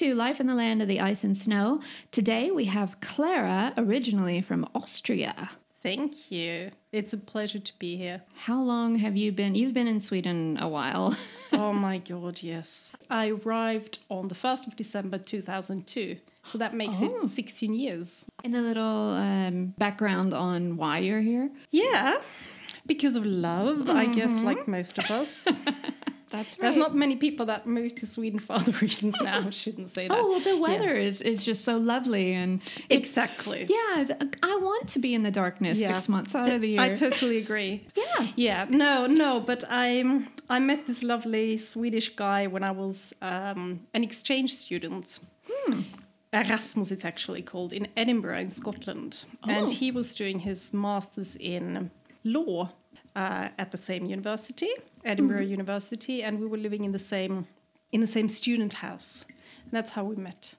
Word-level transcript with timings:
To 0.00 0.14
Life 0.14 0.40
in 0.40 0.46
the 0.46 0.54
Land 0.54 0.80
of 0.80 0.88
the 0.88 0.98
Ice 0.98 1.24
and 1.24 1.36
Snow. 1.36 1.82
Today 2.10 2.50
we 2.50 2.64
have 2.64 2.98
Clara, 3.02 3.74
originally 3.76 4.40
from 4.40 4.66
Austria. 4.74 5.50
Thank 5.82 6.30
you. 6.32 6.70
It's 6.90 7.12
a 7.12 7.18
pleasure 7.18 7.58
to 7.58 7.78
be 7.78 7.96
here. 7.98 8.22
How 8.34 8.62
long 8.62 8.94
have 8.94 9.14
you 9.18 9.30
been? 9.30 9.54
You've 9.54 9.74
been 9.74 9.86
in 9.86 10.00
Sweden 10.00 10.56
a 10.58 10.68
while. 10.68 11.14
oh 11.52 11.74
my 11.74 11.98
god, 11.98 12.42
yes. 12.42 12.92
I 13.10 13.28
arrived 13.28 13.98
on 14.08 14.28
the 14.28 14.34
1st 14.34 14.68
of 14.68 14.76
December 14.76 15.18
2002. 15.18 16.16
So 16.44 16.56
that 16.56 16.72
makes 16.72 17.02
Oh. 17.02 17.20
it 17.22 17.28
16 17.28 17.74
years. 17.74 18.24
and 18.42 18.56
a 18.56 18.62
little 18.62 19.10
um, 19.10 19.74
background 19.76 20.32
on 20.32 20.78
why 20.78 21.00
you're 21.00 21.20
here. 21.20 21.50
Yeah. 21.72 22.22
Because 22.86 23.16
of 23.16 23.26
love, 23.26 23.90
I 23.90 24.06
guess, 24.06 24.32
Mm-hmm. 24.36 24.46
like 24.46 24.66
most 24.66 24.96
of 24.96 25.10
us. 25.10 25.46
That's 26.30 26.56
right. 26.56 26.60
There's 26.62 26.76
not 26.76 26.94
many 26.94 27.16
people 27.16 27.46
that 27.46 27.66
move 27.66 27.94
to 27.96 28.06
Sweden 28.06 28.38
for 28.40 28.54
other 28.54 28.72
reasons 28.80 29.20
now. 29.20 29.46
I 29.46 29.50
shouldn't 29.50 29.90
say 29.90 30.08
that. 30.08 30.16
Oh 30.18 30.28
well, 30.30 30.40
the 30.40 30.50
Yeah. 30.54 30.60
weather 30.60 30.94
is 30.94 31.20
is 31.20 31.42
just 31.42 31.64
so 31.64 31.76
lovely, 31.76 32.32
and 32.32 32.60
Exactly. 32.88 33.66
yeah, 33.68 34.04
I 34.42 34.56
want 34.62 34.88
to 34.88 34.98
be 34.98 35.14
in 35.14 35.22
the 35.22 35.30
darkness 35.30 35.80
Yeah. 35.80 35.88
six 35.88 36.08
months 36.08 36.34
out 36.34 36.50
of 36.50 36.60
the 36.60 36.68
year. 36.70 36.80
I 36.80 36.90
totally 36.94 37.38
agree. 37.38 37.86
Yeah. 37.96 38.26
Yeah. 38.36 38.66
No, 38.70 39.06
no, 39.06 39.40
but 39.40 39.64
I'm, 39.70 40.28
I 40.48 40.58
met 40.60 40.86
this 40.86 41.02
lovely 41.02 41.56
Swedish 41.56 42.10
guy 42.16 42.46
when 42.46 42.62
I 42.62 42.70
was 42.70 43.12
um, 43.22 43.86
an 43.94 44.02
exchange 44.04 44.54
student. 44.54 45.20
Erasmus, 46.32 46.92
it's 46.92 47.04
actually 47.04 47.42
called, 47.42 47.72
in 47.72 47.88
Edinburgh, 47.96 48.38
in 48.38 48.50
Scotland. 48.50 49.24
And 49.48 49.66
Oh. 49.66 49.68
he 49.72 49.90
was 49.90 50.14
doing 50.14 50.38
his 50.40 50.72
master's 50.72 51.34
in 51.36 51.90
law 52.22 52.70
uh, 53.16 53.48
at 53.58 53.70
the 53.70 53.76
same 53.76 54.04
university, 54.06 54.70
Edinburgh 55.04 55.42
University, 55.42 56.22
and 56.22 56.40
we 56.40 56.46
were 56.46 56.58
living 56.58 56.84
in 56.84 56.92
the 56.92 56.98
same 56.98 57.46
in 57.92 58.00
the 58.00 58.06
same 58.06 58.28
student 58.28 58.74
house. 58.74 59.24
And 59.64 59.72
that's 59.72 59.90
how 59.90 60.04
we 60.04 60.16
met. 60.16 60.54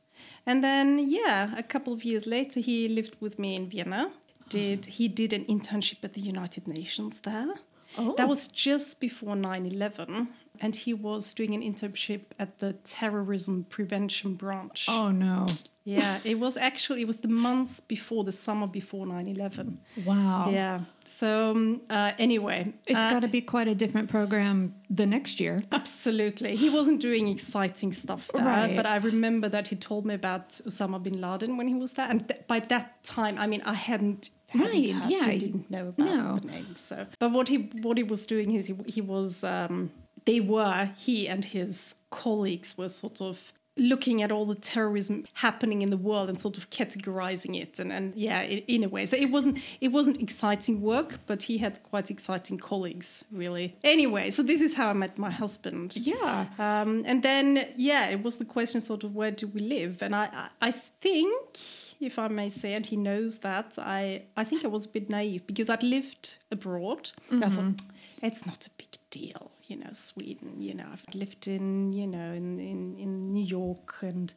And 0.45 0.63
then, 0.63 0.99
yeah, 1.08 1.58
a 1.58 1.63
couple 1.63 1.93
of 1.93 2.03
years 2.03 2.27
later, 2.27 2.59
he 2.59 2.88
lived 2.89 3.16
with 3.19 3.39
me 3.39 3.55
in 3.55 3.69
Vienna. 3.69 4.11
Did 4.49 4.85
he 4.97 5.08
did 5.08 5.33
an 5.33 5.45
internship 5.45 6.03
at 6.03 6.13
the 6.13 6.21
United 6.21 6.67
Nations 6.67 7.21
there? 7.21 7.53
Oh. 7.97 8.16
That 8.16 8.30
was 8.30 8.47
just 8.47 9.02
before 9.02 9.36
9/11, 9.36 10.27
and 10.61 10.75
he 10.75 10.93
was 10.93 11.33
doing 11.33 11.53
an 11.53 11.61
internship 11.61 12.21
at 12.39 12.59
the 12.59 12.73
terrorism 12.73 13.65
prevention 13.65 14.36
branch. 14.36 14.86
oh 14.88 15.11
no! 15.11 15.45
Yeah, 15.83 16.19
it 16.23 16.37
was 16.39 16.57
actually 16.57 17.01
it 17.01 17.07
was 17.07 17.17
the 17.17 17.27
months 17.27 17.79
before 17.79 18.23
the 18.23 18.31
summer 18.31 18.67
before 18.67 19.05
9/11. 19.07 19.77
Wow. 20.05 20.49
Yeah. 20.51 20.81
So 21.05 21.51
um, 21.51 21.81
uh, 21.89 22.11
anyway, 22.19 22.73
It's 22.85 23.03
uh, 23.05 23.09
got 23.09 23.21
to 23.21 23.27
be 23.27 23.41
quite 23.41 23.67
a 23.67 23.73
different 23.75 24.07
program 24.09 24.75
the 24.89 25.05
next 25.07 25.39
year. 25.39 25.59
Absolutely. 25.71 26.55
He 26.55 26.69
wasn't 26.69 27.02
doing 27.02 27.27
exciting 27.27 27.91
stuff 27.93 28.29
there, 28.33 28.45
Right. 28.45 28.75
but 28.75 28.85
I 28.85 28.97
remember 28.97 29.49
that 29.49 29.69
he 29.69 29.75
told 29.75 30.05
me 30.05 30.13
about 30.13 30.49
Osama 30.67 31.02
bin 31.02 31.19
Laden 31.19 31.57
when 31.57 31.67
he 31.67 31.73
was 31.75 31.93
there. 31.93 32.07
And 32.09 32.27
th- 32.27 32.41
by 32.47 32.59
that 32.59 33.03
time, 33.03 33.37
I 33.39 33.47
mean, 33.47 33.61
I 33.65 33.73
hadn't. 33.73 34.29
Right, 34.53 34.89
had- 34.89 35.09
yeah, 35.09 35.25
I 35.25 35.37
didn't 35.37 35.71
know 35.71 35.87
about 35.87 36.05
no. 36.07 36.37
the 36.37 36.47
name. 36.47 36.75
So, 36.75 37.07
but 37.19 37.31
what 37.31 37.47
he 37.47 37.69
what 37.81 37.97
he 37.97 38.03
was 38.03 38.27
doing 38.27 38.52
is 38.53 38.67
he, 38.67 38.75
he 38.85 39.02
was 39.02 39.43
um, 39.43 39.91
they 40.25 40.41
were 40.41 40.89
he 40.97 41.27
and 41.27 41.43
his 41.45 41.95
colleagues 42.11 42.77
were 42.77 42.89
sort 42.89 43.21
of 43.21 43.53
looking 43.77 44.21
at 44.21 44.32
all 44.32 44.45
the 44.45 44.55
terrorism 44.55 45.26
happening 45.33 45.82
in 45.82 45.89
the 45.89 45.98
world 45.98 46.27
and 46.30 46.37
sort 46.39 46.58
of 46.58 46.70
categorizing 46.70 47.55
it 47.59 47.80
and, 47.80 47.92
and 47.92 48.14
yeah 48.15 48.42
in, 48.42 48.59
in 48.67 48.83
a 48.83 48.89
way 48.89 49.05
so 49.05 49.15
it 49.15 49.32
wasn't 49.32 49.58
it 49.80 49.87
wasn't 49.93 50.21
exciting 50.21 50.82
work 50.82 51.20
but 51.26 51.43
he 51.43 51.58
had 51.58 51.82
quite 51.83 52.11
exciting 52.11 52.58
colleagues 52.58 53.23
really 53.32 53.73
anyway 53.83 54.30
so 54.30 54.43
this 54.43 54.59
is 54.61 54.76
how 54.76 54.89
i 54.89 54.93
met 54.93 55.17
my 55.17 55.32
husband 55.32 55.95
Yeah. 55.95 56.48
um, 56.59 57.04
and 57.05 57.23
then, 57.23 57.67
yeah, 57.77 58.08
it 58.09 58.21
was 58.23 58.37
the 58.37 58.45
question 58.45 58.82
sort 58.82 59.04
of 59.04 59.15
where 59.15 59.32
do 59.32 59.48
we 59.48 59.61
live? 59.61 60.02
And 60.02 60.15
I, 60.15 60.26
I, 60.61 60.67
I 60.70 60.71
think, 60.71 61.58
if 61.99 62.17
I 62.20 62.27
may 62.27 62.49
say, 62.49 62.73
and 62.73 62.86
he 62.86 62.95
knows 62.95 63.39
that, 63.39 63.77
I, 63.77 64.23
I 64.36 64.43
think 64.43 64.64
I 64.65 64.67
was 64.67 64.86
a 64.86 64.89
bit 64.89 65.09
naive 65.09 65.45
because 65.48 65.70
I'd 65.70 65.83
lived 65.83 66.38
abroad. 66.52 67.11
And 67.30 67.43
I 67.45 67.49
thought, 67.49 67.82
it's 68.21 68.45
not 68.45 68.67
a 68.67 68.70
big 68.77 68.89
deal, 69.09 69.52
you 69.71 69.77
know, 69.77 69.93
Sweden, 69.93 70.55
you 70.59 70.73
know, 70.73 70.87
I've 70.92 71.15
lived 71.15 71.48
in, 71.48 71.93
you 71.93 72.05
know, 72.05 72.33
in, 72.33 72.59
in, 72.59 72.98
in 72.98 73.15
New 73.32 73.45
York 73.45 73.95
and 74.02 74.33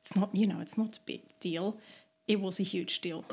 it's 0.00 0.16
not, 0.16 0.34
you 0.34 0.46
know, 0.46 0.58
it's 0.60 0.76
not 0.76 0.96
a 0.96 1.00
big 1.06 1.22
deal. 1.38 1.78
It 2.26 2.40
was 2.40 2.58
a 2.58 2.64
huge 2.64 3.00
deal. 3.00 3.24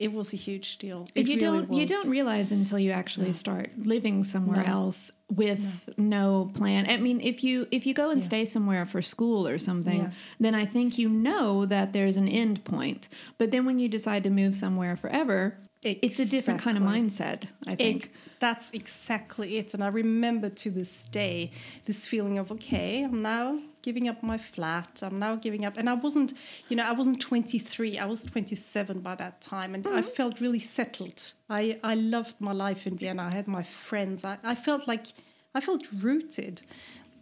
It 0.00 0.12
was 0.12 0.32
a 0.32 0.36
huge 0.36 0.78
deal. 0.78 1.06
It 1.14 1.28
you 1.28 1.36
really 1.36 1.40
don't 1.40 1.72
you 1.72 1.86
don't 1.86 2.08
realize 2.08 2.50
until 2.50 2.80
you 2.80 2.90
actually 2.90 3.32
start 3.32 3.70
living 3.78 4.24
somewhere 4.24 4.66
else 4.66 5.12
with 5.30 5.88
no. 5.96 6.50
plan. 6.52 6.90
I 6.90 6.96
mean, 6.96 7.20
if 7.20 7.44
you 7.44 7.68
if 7.70 7.86
you 7.86 7.94
go 7.94 8.10
and 8.10 8.22
stay 8.22 8.44
somewhere 8.44 8.84
for 8.86 9.00
school 9.00 9.46
or 9.46 9.58
something, 9.58 10.02
Yeah. 10.02 10.10
then 10.40 10.54
I 10.56 10.66
think 10.66 10.98
you 10.98 11.08
know 11.08 11.64
that 11.66 11.92
there's 11.92 12.16
an 12.16 12.26
end 12.26 12.64
point. 12.64 13.08
But 13.38 13.52
then 13.52 13.64
when 13.64 13.78
you 13.78 13.88
decide 13.88 14.24
to 14.24 14.30
move 14.30 14.56
somewhere 14.56 14.96
forever, 14.96 15.58
it's 15.84 16.18
a 16.18 16.26
different 16.26 16.60
kind 16.60 16.76
of 16.76 16.82
mindset. 16.82 17.46
I 17.66 17.74
think. 17.74 18.06
It, 18.06 18.10
that's 18.40 18.70
exactly 18.72 19.56
it. 19.56 19.74
And 19.74 19.82
I 19.82 19.88
remember 19.88 20.50
to 20.50 20.70
this 20.70 21.04
day 21.06 21.50
this 21.86 22.06
feeling 22.06 22.38
of, 22.38 22.52
okay, 22.52 23.02
I'm 23.02 23.22
now 23.22 23.58
giving 23.82 24.08
up 24.08 24.22
my 24.22 24.38
flat. 24.38 25.02
I'm 25.02 25.18
now 25.18 25.36
giving 25.36 25.64
up. 25.64 25.76
And 25.76 25.88
I 25.88 25.94
wasn't, 25.94 26.34
you 26.68 26.76
know, 26.76 26.84
I 26.84 26.92
wasn't 26.92 27.20
23. 27.20 27.98
I 27.98 28.04
was 28.06 28.24
27 28.24 29.00
by 29.00 29.14
that 29.14 29.40
time. 29.40 29.74
And 29.74 29.86
I 29.86 30.00
mm-hmm. 30.00 30.10
felt 30.10 30.40
really 30.40 30.58
settled. 30.58 31.32
I, 31.48 31.78
I 31.84 31.94
loved 31.94 32.40
my 32.40 32.52
life 32.52 32.86
in 32.86 32.96
Vienna. 32.96 33.22
I 33.22 33.30
had 33.30 33.48
my 33.48 33.62
friends. 33.62 34.24
I, 34.24 34.38
I 34.42 34.54
felt 34.54 34.88
like, 34.88 35.06
I 35.54 35.60
felt 35.60 35.86
rooted. 36.02 36.62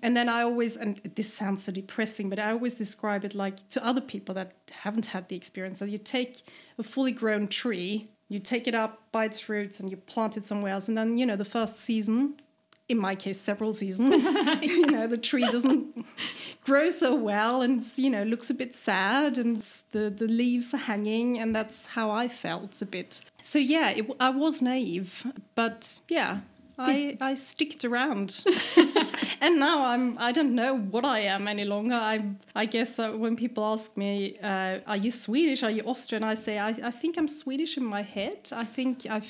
And 0.03 0.17
then 0.17 0.29
I 0.29 0.43
always, 0.43 0.77
and 0.77 1.01
this 1.15 1.33
sounds 1.33 1.63
so 1.63 1.71
depressing, 1.71 2.29
but 2.29 2.41
I 2.41 2.51
always 2.51 2.75
describe 2.75 3.25
it 3.25 3.35
like 3.35 3.69
to 3.69 3.85
other 3.87 4.01
people 4.01 4.35
that 4.35 4.55
haven't 4.71 5.07
had 5.07 5.29
the 5.29 5.37
experience 5.37 5.79
that 5.79 5.89
you 5.89 5.99
take 5.99 6.43
a 6.79 6.83
fully 6.83 7.13
grown 7.13 7.47
tree, 7.47 8.09
you 8.33 8.39
take 8.39 8.67
it 8.67 8.75
up 8.75 9.03
by 9.13 9.27
its 9.27 9.49
roots 9.49 9.79
and 9.79 9.91
you 9.91 9.97
plant 9.97 10.37
it 10.37 10.45
somewhere 10.45 10.73
else. 10.73 10.89
And 10.89 10.97
then, 10.97 11.19
you 11.19 11.27
know, 11.27 11.37
the 11.37 11.45
first 11.45 11.77
season, 11.79 12.35
in 12.89 12.99
my 12.99 13.15
case, 13.15 13.39
several 13.39 13.73
seasons, 13.73 14.25
you 14.63 14.87
know, 14.87 15.07
the 15.07 15.19
tree 15.19 15.49
doesn't 15.51 16.07
grow 16.65 16.89
so 16.89 17.15
well 17.15 17.61
and, 17.61 17.81
you 17.97 18.09
know, 18.09 18.23
looks 18.23 18.49
a 18.49 18.55
bit 18.55 18.75
sad 18.75 19.37
and 19.37 19.57
the, 19.93 20.09
the 20.09 20.27
leaves 20.27 20.73
are 20.73 20.79
hanging. 20.79 21.39
And 21.39 21.55
that's 21.55 21.87
how 21.87 22.11
I 22.11 22.29
felt 22.29 22.81
a 22.81 22.87
bit. 22.87 23.21
So, 23.43 23.59
yeah, 23.59 23.91
it, 23.91 24.07
I 24.19 24.31
was 24.31 24.63
naive, 24.63 25.27
but 25.55 26.01
yeah. 26.09 26.41
I, 26.79 27.17
I 27.21 27.35
sticked 27.35 27.85
around, 27.85 28.45
and 29.43 29.59
now 29.59 29.85
I'm 29.85 30.17
I 30.19 30.31
don't 30.33 30.55
know 30.55 30.79
what 30.79 31.05
I 31.05 31.21
am 31.35 31.49
any 31.49 31.65
longer. 31.65 31.97
I 31.97 32.17
I 32.55 32.65
guess 32.65 32.99
uh, 32.99 33.11
when 33.11 33.35
people 33.37 33.65
ask 33.65 33.97
me, 33.97 34.39
uh, 34.43 34.79
"Are 34.87 34.97
you 34.97 35.11
Swedish? 35.11 35.63
Are 35.65 35.71
you 35.71 35.83
Austrian?" 35.85 36.23
I 36.23 36.35
say 36.35 36.59
I, 36.59 36.69
I 36.69 36.93
think 36.93 37.19
I'm 37.19 37.29
Swedish 37.29 37.77
in 37.77 37.85
my 37.85 38.03
head. 38.03 38.39
I 38.53 38.65
think 38.65 39.05
I've 39.11 39.27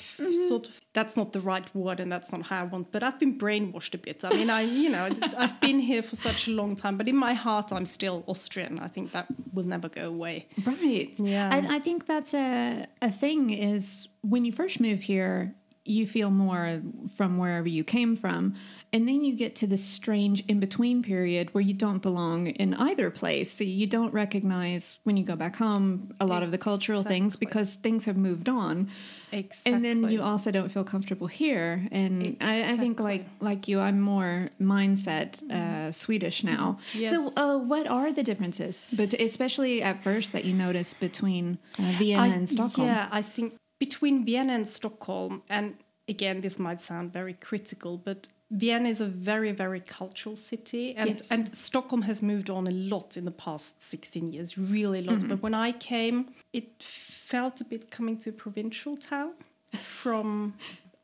sort 0.47 0.67
of 0.67 0.81
that's 0.93 1.17
not 1.17 1.33
the 1.33 1.41
right 1.41 1.67
word, 1.75 1.99
and 1.99 2.11
that's 2.11 2.31
not 2.31 2.43
how 2.43 2.61
I 2.61 2.63
want. 2.63 2.91
But 2.91 3.01
I've 3.03 3.19
been 3.19 3.37
brainwashed 3.39 3.95
a 3.95 3.97
bit. 3.97 4.23
I 4.23 4.29
mean, 4.29 4.49
I 4.51 4.61
you 4.61 4.89
know 4.89 5.09
I've 5.37 5.59
been 5.59 5.79
here 5.79 6.03
for 6.03 6.15
such 6.15 6.47
a 6.47 6.51
long 6.51 6.75
time, 6.75 6.95
but 6.97 7.07
in 7.09 7.17
my 7.17 7.33
heart 7.33 7.73
I'm 7.73 7.85
still 7.85 8.23
Austrian. 8.27 8.79
I 8.79 8.87
think 8.87 9.11
that 9.13 9.25
will 9.51 9.67
never 9.75 9.89
go 9.89 10.07
away. 10.07 10.45
Right. 10.63 11.13
Yeah. 11.17 11.55
And 11.55 11.67
I 11.67 11.79
think 11.79 12.05
that's 12.05 12.33
a 12.35 12.85
a 13.01 13.11
thing 13.11 13.49
is 13.49 14.07
when 14.21 14.45
you 14.45 14.51
first 14.51 14.79
move 14.79 15.01
here, 15.01 15.55
you 15.85 16.07
feel 16.07 16.29
more 16.29 16.81
from 17.17 17.37
wherever 17.37 17.67
you 17.67 17.83
came 17.83 18.15
from. 18.15 18.55
And 18.93 19.07
then 19.07 19.23
you 19.23 19.35
get 19.35 19.55
to 19.55 19.67
this 19.67 19.83
strange 19.83 20.45
in 20.47 20.59
between 20.59 21.01
period 21.01 21.51
where 21.53 21.63
you 21.63 21.73
don't 21.73 21.99
belong 21.99 22.47
in 22.47 22.75
either 22.75 23.09
place. 23.09 23.51
So 23.51 23.63
you 23.63 23.87
don't 23.87 24.13
recognize 24.13 24.99
when 25.03 25.17
you 25.17 25.23
go 25.23 25.35
back 25.35 25.55
home 25.55 26.13
a 26.19 26.27
lot 26.27 26.43
of 26.43 26.51
the 26.51 26.59
cultural 26.59 27.01
things 27.01 27.35
because 27.35 27.73
things 27.73 28.05
have 28.05 28.17
moved 28.17 28.47
on. 28.47 28.89
Exactly. 29.31 29.73
And 29.73 29.83
then 29.83 30.11
you 30.11 30.21
also 30.21 30.51
don't 30.51 30.69
feel 30.69 30.83
comfortable 30.83 31.25
here. 31.25 31.87
And 31.91 32.37
I, 32.39 32.73
I 32.73 32.77
think 32.77 32.99
like 32.99 33.25
like 33.39 33.67
you, 33.67 33.79
I'm 33.79 33.99
more 33.99 34.45
mindset 34.61 35.41
uh, 35.49 35.91
Swedish 35.91 36.43
now. 36.43 36.77
Yes. 36.93 37.09
So 37.09 37.33
uh, 37.35 37.57
what 37.57 37.87
are 37.87 38.13
the 38.13 38.21
differences, 38.21 38.87
but 38.93 39.13
especially 39.13 39.81
at 39.81 39.97
first 39.97 40.33
that 40.33 40.45
you 40.45 40.53
notice 40.53 40.93
between 40.93 41.57
uh, 41.79 41.93
Vienna 41.97 42.21
I- 42.21 42.27
and 42.27 42.47
Stockholm? 42.47 42.87
Yeah, 42.87 43.07
I 43.11 43.23
think 43.23 43.55
between 43.79 44.23
Vienna 44.23 44.53
and 44.53 44.67
Stockholm, 44.67 45.41
and 45.49 45.77
again, 46.07 46.41
this 46.41 46.59
might 46.59 46.79
sound 46.79 47.11
very 47.11 47.33
critical, 47.33 47.97
but 47.97 48.27
Vienna 48.53 48.89
is 48.89 49.01
a 49.01 49.07
very, 49.07 49.51
very 49.51 49.79
cultural 49.79 50.35
city, 50.35 50.95
and 50.95 51.09
Yes. 51.09 51.31
and 51.31 51.55
Stockholm 51.55 52.03
has 52.03 52.21
moved 52.21 52.49
on 52.49 52.67
a 52.67 52.71
lot 52.71 53.17
in 53.17 53.25
the 53.25 53.31
past 53.45 53.81
sixteen 53.81 54.27
years, 54.27 54.57
really 54.57 54.99
a 54.99 55.01
lot. 55.01 55.19
Mm-hmm. 55.19 55.29
But 55.29 55.41
when 55.41 55.55
I 55.55 55.71
came, 55.71 56.27
it 56.53 56.83
felt 56.83 57.61
a 57.61 57.65
bit 57.65 57.89
coming 57.89 58.17
to 58.19 58.29
a 58.29 58.33
provincial 58.33 58.95
town 58.95 59.31
from 59.71 60.53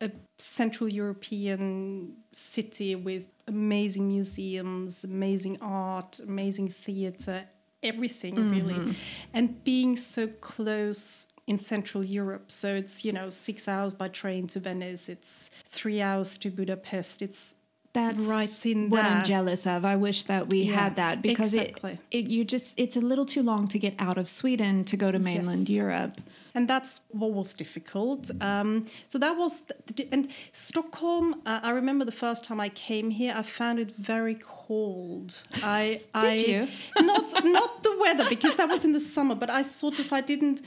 a 0.02 0.12
Central 0.38 0.88
European 0.90 2.14
city 2.32 2.96
with 2.96 3.24
amazing 3.48 4.08
museums, 4.08 5.04
amazing 5.04 5.58
art, 5.62 6.20
amazing 6.20 6.70
theatre, 6.70 7.42
everything 7.82 8.36
really, 8.50 8.96
and 9.34 9.64
being 9.64 9.96
so 9.96 10.28
close 10.28 11.28
in 11.50 11.58
Central 11.58 12.04
Europe. 12.04 12.46
So 12.52 12.68
it's 12.82 13.04
you 13.06 13.12
know 13.18 13.30
six 13.30 13.68
hours 13.68 13.94
by 14.02 14.08
train 14.22 14.48
to 14.54 14.60
Venice. 14.60 15.10
It's 15.10 15.50
three 15.78 16.00
hours 16.02 16.38
to 16.42 16.48
Budapest. 16.52 17.22
It's 17.22 17.56
that's 17.92 18.26
right 18.28 18.66
in 18.72 18.90
what 18.92 19.04
I'm 19.04 19.24
jealous 19.26 19.66
of. 19.66 19.84
I 19.84 19.96
wish 19.96 20.20
that 20.26 20.44
we 20.52 20.60
Yeah, 20.62 20.76
had 20.82 20.96
that 20.98 21.16
because 21.24 21.54
exactly. 21.56 21.94
it, 22.12 22.26
it 22.26 22.32
you 22.36 22.42
just 22.46 22.80
it's 22.80 22.96
a 22.96 23.02
little 23.12 23.26
too 23.26 23.42
long 23.52 23.68
to 23.74 23.80
get 23.80 23.94
out 23.98 24.18
of 24.22 24.28
Sweden 24.30 24.84
to 24.86 24.96
go 25.04 25.12
to 25.12 25.18
mainland 25.20 25.68
Yes. 25.68 25.76
Europe. 25.82 26.14
and 26.56 26.68
that's 26.68 27.02
what 27.20 27.32
was 27.40 27.54
difficult. 27.64 28.22
Um, 28.42 28.86
so 29.08 29.18
that 29.20 29.36
was, 29.42 29.62
the, 29.88 30.08
and 30.16 30.28
Stockholm. 30.52 31.28
Uh, 31.46 31.60
I 31.70 31.72
remember 31.82 32.06
the 32.06 32.18
first 32.26 32.44
time 32.48 32.60
I 32.68 32.70
came 32.70 33.10
here, 33.10 33.34
I 33.36 33.44
found 33.44 33.80
it 33.80 33.92
very 33.96 34.38
cold. 34.40 35.42
I, 35.80 36.02
I 36.14 36.34
you? 36.36 36.68
not 37.12 37.28
not 37.58 37.72
the 37.84 37.94
weather 38.04 38.26
because 38.30 38.54
that 38.60 38.70
was 38.70 38.82
in 38.86 38.94
the 38.94 39.00
summer, 39.16 39.36
but 39.36 39.50
I 39.50 39.62
sort 39.64 39.98
of 40.00 40.14
I 40.14 40.22
didn't. 40.22 40.62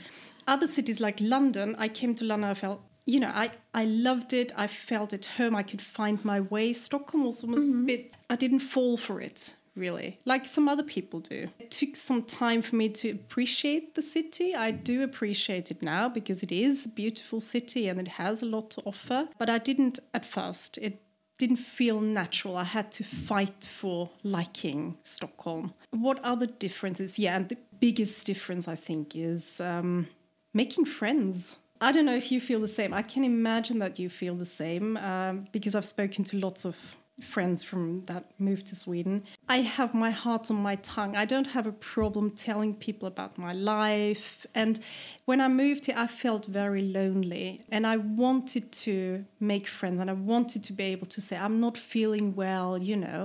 Other 0.47 0.67
cities 0.67 0.99
like 0.99 1.19
London, 1.19 1.75
I 1.77 1.87
came 1.87 2.15
to 2.15 2.25
London. 2.25 2.49
I 2.49 2.53
felt. 2.53 2.81
You 3.05 3.19
know, 3.19 3.31
I, 3.33 3.51
I 3.73 3.83
loved 3.83 4.31
it. 4.31 4.53
I 4.55 4.67
felt 4.67 5.11
at 5.11 5.25
home. 5.25 5.57
I 5.57 5.63
could 5.63 5.81
find 5.81 6.23
my 6.23 6.39
way. 6.39 6.71
Stockholm 6.71 7.25
was 7.25 7.43
almost 7.43 7.69
a 7.69 7.73
bit. 7.73 8.13
I 8.29 8.37
didn't 8.37 8.59
fall 8.59 8.95
for 8.95 9.19
it 9.19 9.55
really, 9.75 10.19
like 10.25 10.45
some 10.45 10.69
other 10.69 10.83
people 10.83 11.19
do. 11.19 11.47
It 11.59 11.71
took 11.71 11.95
some 11.95 12.23
time 12.23 12.61
for 12.61 12.75
me 12.75 12.89
to 12.89 13.11
appreciate 13.11 13.95
the 13.95 14.01
city. 14.01 14.55
I 14.55 14.71
do 14.71 15.03
appreciate 15.03 15.71
it 15.71 15.81
now 15.81 16.09
because 16.09 16.43
it 16.43 16.51
is 16.51 16.85
a 16.85 16.89
beautiful 16.89 17.39
city 17.39 17.87
and 17.87 17.99
it 17.99 18.07
has 18.07 18.41
a 18.41 18.45
lot 18.45 18.69
to 18.71 18.81
offer. 18.85 19.27
But 19.37 19.49
I 19.49 19.57
didn't 19.57 19.99
at 20.13 20.25
first. 20.25 20.77
It 20.77 21.01
didn't 21.37 21.57
feel 21.57 21.99
natural. 21.99 22.57
I 22.57 22.63
had 22.63 22.91
to 22.93 23.03
fight 23.03 23.63
for 23.63 24.09
liking 24.23 24.97
Stockholm. 25.03 25.73
What 25.91 26.19
other 26.23 26.45
differences? 26.45 27.17
Yeah, 27.17 27.35
and 27.35 27.49
the 27.49 27.57
biggest 27.79 28.25
difference 28.25 28.67
I 28.67 28.75
think 28.75 29.15
is 29.15 29.59
um, 29.59 30.07
making 30.53 30.85
friends. 30.85 31.59
I 31.81 31.91
don't 31.91 32.05
know 32.05 32.15
if 32.15 32.31
you 32.31 32.39
feel 32.39 32.61
the 32.61 32.67
same. 32.67 32.93
I 32.93 33.01
can 33.01 33.23
imagine 33.23 33.79
that 33.79 33.99
you 33.99 34.09
feel 34.09 34.35
the 34.35 34.45
same 34.45 34.97
um, 34.97 35.47
because 35.51 35.75
I've 35.75 35.85
spoken 35.85 36.23
to 36.25 36.37
lots 36.37 36.65
of 36.65 36.97
friends 37.21 37.63
from 37.63 38.03
that 38.05 38.25
moved 38.39 38.65
to 38.67 38.75
Sweden. 38.75 39.23
I 39.47 39.57
have 39.57 39.93
my 39.93 40.09
heart 40.09 40.49
on 40.49 40.57
my 40.57 40.77
tongue. 40.77 41.15
I 41.15 41.25
don't 41.25 41.47
have 41.47 41.67
a 41.67 41.71
problem 41.71 42.31
telling 42.31 42.73
people 42.73 43.07
about 43.07 43.37
my 43.37 43.53
life. 43.53 44.47
And 44.55 44.79
when 45.25 45.39
I 45.39 45.47
moved 45.47 45.85
here, 45.85 45.95
I 45.97 46.07
felt 46.07 46.45
very 46.47 46.81
lonely 46.81 47.61
and 47.69 47.85
I 47.85 47.97
wanted 47.97 48.71
to 48.71 49.25
make 49.39 49.67
friends 49.67 49.99
and 49.99 50.09
I 50.09 50.13
wanted 50.13 50.63
to 50.63 50.73
be 50.73 50.85
able 50.85 51.05
to 51.07 51.21
say, 51.21 51.37
I'm 51.37 51.59
not 51.59 51.77
feeling 51.77 52.33
well, 52.35 52.81
you 52.81 52.97
know. 52.97 53.23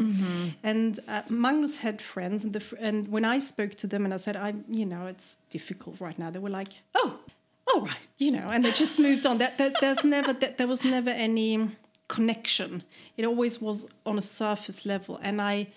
And 0.63 1.01
uh, 1.09 1.23
Magnus 1.31 1.79
had 1.79 2.03
friends, 2.03 2.45
and, 2.45 2.53
the, 2.53 2.61
fr- 2.61 2.77
and 2.79 3.09
when 3.09 3.25
I 3.25 3.39
spoke 3.39 3.71
to 3.77 3.87
them 3.87 4.05
and 4.05 4.13
I 4.13 4.19
said, 4.19 4.37
I'm, 4.37 4.65
you 4.69 4.85
know, 4.85 5.07
it's 5.07 5.37
difficult 5.49 5.99
right 6.01 6.19
now, 6.19 6.31
they 6.31 6.39
were 6.41 6.51
like, 6.51 6.75
oh, 6.95 7.18
all 7.75 7.83
right, 7.83 8.09
you 8.17 8.31
know, 8.31 8.49
and 8.51 8.65
they 8.65 8.73
just 8.73 8.99
moved 8.99 9.27
on. 9.27 9.39
That, 9.39 9.59
that 9.59 9.77
there's 9.81 10.05
never 10.05 10.33
that 10.33 10.59
there 10.59 10.67
was 10.69 10.85
never 10.85 11.11
any 11.11 11.69
connection. 12.09 12.83
It 13.17 13.25
always 13.25 13.61
was 13.61 13.87
on 14.05 14.19
a 14.19 14.23
surface 14.23 14.87
level, 14.87 15.19
and 15.23 15.41
I 15.41 15.69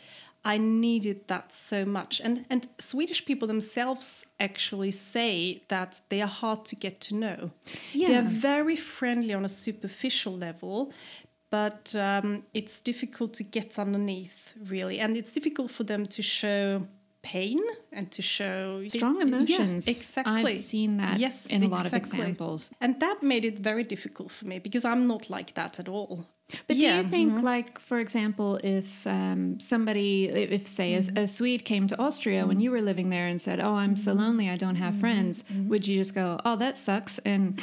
I 0.43 0.57
needed 0.57 1.27
that 1.27 1.51
so 1.53 1.85
much. 1.85 2.21
And 2.21 2.45
and 2.49 2.67
Swedish 2.79 3.25
people 3.25 3.47
themselves 3.47 4.25
actually 4.39 4.91
say 4.91 5.63
that 5.67 6.01
they 6.09 6.21
are 6.21 6.27
hard 6.27 6.65
to 6.65 6.75
get 6.75 6.99
to 7.01 7.15
know. 7.15 7.51
Yeah. 7.93 8.07
They're 8.07 8.21
very 8.23 8.75
friendly 8.75 9.33
on 9.33 9.45
a 9.45 9.49
superficial 9.49 10.35
level. 10.35 10.91
But 11.51 11.93
um, 11.97 12.43
it's 12.53 12.79
difficult 12.79 13.33
to 13.33 13.43
get 13.43 13.77
underneath, 13.77 14.55
really, 14.69 15.01
and 15.01 15.17
it's 15.17 15.33
difficult 15.33 15.69
for 15.69 15.83
them 15.83 16.05
to 16.05 16.21
show 16.21 16.88
pain 17.23 17.59
and 17.91 18.12
to 18.12 18.21
show 18.21 18.85
Strong 18.88 19.15
Yeah, 19.18 19.21
emotions. 19.23 19.88
exactly. 19.88 20.33
I've 20.33 20.53
seen 20.53 20.97
that 20.97 21.19
yes, 21.19 21.45
in 21.47 21.63
a 21.63 21.68
lot 21.68 21.85
of 21.85 21.94
examples. 21.94 22.71
And 22.79 23.00
that 23.00 23.21
made 23.21 23.44
it 23.44 23.59
very 23.59 23.83
difficult 23.83 24.31
for 24.31 24.45
me 24.45 24.59
because 24.59 24.85
I'm 24.85 25.07
not 25.07 25.29
like 25.29 25.53
that 25.53 25.79
at 25.79 25.88
all. 25.88 26.25
But 26.68 26.75
Yeah, 26.77 26.98
do 26.98 27.03
you 27.03 27.09
think, 27.09 27.44
like, 27.44 27.80
for 27.80 28.00
example, 28.00 28.59
if 28.63 29.06
um, 29.07 29.59
somebody, 29.59 30.25
if, 30.27 30.68
say 30.68 30.92
Mm-hmm. 30.94 31.18
a, 31.18 31.21
a 31.24 31.27
Swede 31.27 31.63
came 31.65 31.88
to 31.88 32.00
Austria 32.00 32.45
when 32.45 32.59
you 32.59 32.71
were 32.71 32.81
living 32.81 33.09
there 33.09 33.27
and 33.27 33.39
said, 33.39 33.59
"Oh, 33.59 33.75
I'm 33.75 33.92
Mm-hmm. 33.95 33.95
so 34.06 34.13
lonely, 34.13 34.50
I 34.50 34.57
don't 34.57 34.75
have 34.75 34.95
friends," 34.95 35.44
would 35.69 35.88
you 35.88 35.98
just 36.01 36.13
go, 36.15 36.39
"Oh, 36.45 36.56
that 36.57 36.77
sucks," 36.77 37.19
and, 37.19 37.59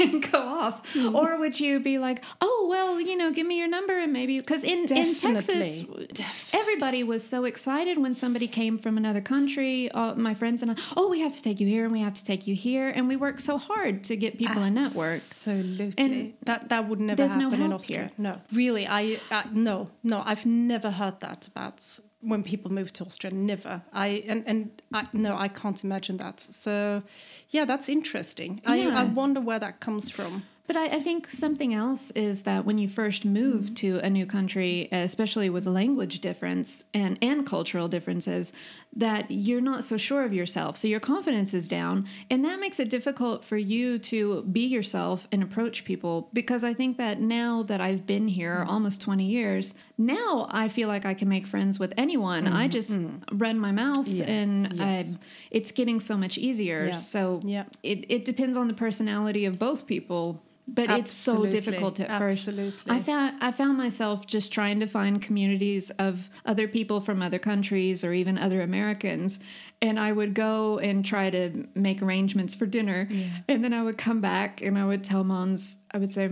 and 0.00 0.22
go 0.32 0.40
off, 0.40 0.82
Mm-hmm. 0.94 1.14
or 1.16 1.38
would 1.38 1.58
you 1.60 1.80
be 1.80 1.98
like, 1.98 2.24
"Oh, 2.40 2.66
well, 2.70 3.00
you 3.00 3.16
know, 3.16 3.30
give 3.30 3.46
me 3.46 3.56
your 3.58 3.68
number 3.68 3.98
and 3.98 4.12
maybe," 4.12 4.38
because 4.38 4.64
in 4.64 4.80
in 4.92 5.14
Texas, 5.14 5.80
Definitely. 5.80 6.08
everybody 6.52 7.02
was 7.04 7.22
so 7.26 7.44
excited 7.44 7.98
when 7.98 8.14
somebody 8.14 8.48
came 8.48 8.78
from 8.78 8.96
another 8.96 9.20
country. 9.20 9.90
Uh, 9.90 10.14
my 10.14 10.34
friends 10.34 10.62
and 10.62 10.70
I, 10.72 10.74
oh, 10.96 11.08
we 11.08 11.20
have 11.20 11.32
to 11.32 11.42
take 11.42 11.60
you 11.60 11.66
here 11.66 11.84
and 11.84 11.92
we 11.92 12.00
have 12.00 12.14
to 12.14 12.24
take 12.24 12.46
you 12.46 12.54
here, 12.54 12.88
and 12.88 13.08
we 13.08 13.16
work 13.16 13.38
so 13.40 13.58
hard 13.58 14.04
to 14.04 14.16
get 14.16 14.38
people 14.38 14.62
a 14.62 14.70
network. 14.70 15.14
Absolutely. 15.14 15.94
And 16.04 16.34
that 16.44 16.68
that 16.70 16.88
would 16.88 17.00
never 17.00 17.16
there's 17.16 17.36
no 17.36 17.50
happen 17.50 17.64
in 17.66 17.72
Austria. 17.72 17.98
here. 17.98 18.10
No, 18.18 18.40
really, 18.52 18.86
I, 18.86 19.20
I 19.30 19.44
no 19.52 19.90
no 20.02 20.22
I've 20.24 20.46
never 20.46 20.90
heard 20.90 21.20
that 21.20 21.48
about 21.48 22.00
when 22.20 22.42
people 22.42 22.72
move 22.72 22.92
to 22.94 23.04
Austria. 23.04 23.32
Never. 23.32 23.82
I 23.92 24.24
and 24.26 24.42
and 24.46 24.82
I, 24.92 25.06
no, 25.12 25.36
I 25.36 25.48
can't 25.48 25.82
imagine 25.84 26.16
that. 26.18 26.40
So, 26.40 27.02
yeah, 27.50 27.64
that's 27.64 27.88
interesting. 27.88 28.60
I 28.66 28.76
Yeah. 28.76 29.00
I 29.00 29.04
wonder 29.04 29.40
where 29.40 29.58
that 29.58 29.80
comes 29.80 30.10
from. 30.10 30.44
But 30.66 30.76
I, 30.76 30.86
I 30.86 31.00
think 31.00 31.28
something 31.28 31.72
else 31.74 32.10
is 32.12 32.42
that 32.42 32.64
when 32.64 32.78
you 32.78 32.88
first 32.88 33.24
move 33.24 33.66
mm. 33.66 33.76
to 33.76 33.98
a 34.00 34.10
new 34.10 34.26
country, 34.26 34.88
especially 34.90 35.48
with 35.48 35.66
language 35.66 36.20
difference 36.20 36.84
and, 36.92 37.18
and 37.22 37.46
cultural 37.46 37.86
differences, 37.86 38.52
that 38.94 39.30
you're 39.30 39.60
not 39.60 39.84
so 39.84 39.96
sure 39.96 40.24
of 40.24 40.32
yourself. 40.32 40.76
So 40.76 40.88
your 40.88 41.00
confidence 41.00 41.52
is 41.52 41.68
down. 41.68 42.08
And 42.30 42.44
that 42.46 42.58
makes 42.60 42.80
it 42.80 42.88
difficult 42.88 43.44
for 43.44 43.58
you 43.58 43.98
to 43.98 44.42
be 44.44 44.66
yourself 44.66 45.28
and 45.30 45.42
approach 45.42 45.84
people. 45.84 46.30
Because 46.32 46.64
I 46.64 46.72
think 46.72 46.96
that 46.96 47.20
now 47.20 47.62
that 47.64 47.80
I've 47.80 48.06
been 48.06 48.26
here 48.26 48.56
mm-hmm. 48.60 48.70
almost 48.70 49.02
20 49.02 49.24
years, 49.24 49.74
now 49.98 50.48
I 50.50 50.68
feel 50.68 50.88
like 50.88 51.04
I 51.04 51.12
can 51.12 51.28
make 51.28 51.46
friends 51.46 51.78
with 51.78 51.92
anyone. 51.98 52.48
I 52.48 52.62
mm-hmm. 52.62 52.70
just 52.70 52.92
mm-hmm. 52.92 53.36
run 53.36 53.58
my 53.58 53.72
mouth 53.72 54.08
Yeah. 54.08 54.24
and 54.24 54.66
uh, 54.66 54.84
Yes. 54.86 55.14
I, 55.16 55.24
it's 55.50 55.72
getting 55.72 56.00
so 56.00 56.16
much 56.16 56.38
easier. 56.38 56.86
Yeah. 56.86 56.92
So 56.94 57.40
Yeah. 57.44 57.64
it, 57.82 58.06
it 58.10 58.24
depends 58.24 58.56
on 58.56 58.66
the 58.66 58.74
personality 58.74 59.44
of 59.44 59.58
both 59.58 59.86
people 59.86 60.42
but 60.68 60.90
it's 60.90 61.12
so 61.12 61.46
difficult 61.46 62.00
at 62.00 62.18
first 62.18 62.48
Absolutely. 62.48 62.92
i 62.92 62.98
found 62.98 63.42
i 63.42 63.50
found 63.50 63.76
myself 63.78 64.26
just 64.26 64.52
trying 64.52 64.80
to 64.80 64.86
find 64.86 65.22
communities 65.22 65.90
of 65.98 66.28
other 66.44 66.66
people 66.66 67.00
from 67.00 67.22
other 67.22 67.38
countries 67.38 68.02
or 68.02 68.12
even 68.12 68.36
other 68.36 68.60
americans 68.60 69.38
and 69.80 69.98
i 70.00 70.12
would 70.12 70.34
go 70.34 70.78
and 70.78 71.04
try 71.04 71.30
to 71.30 71.66
make 71.74 72.02
arrangements 72.02 72.54
for 72.54 72.66
dinner 72.66 73.08
and 73.48 73.62
then 73.62 73.72
i 73.72 73.82
would 73.82 73.96
come 73.96 74.20
back 74.20 74.60
and 74.60 74.78
i 74.78 74.84
would 74.84 75.04
tell 75.04 75.24
mons 75.24 75.78
i 75.92 75.98
would 75.98 76.12
say 76.12 76.30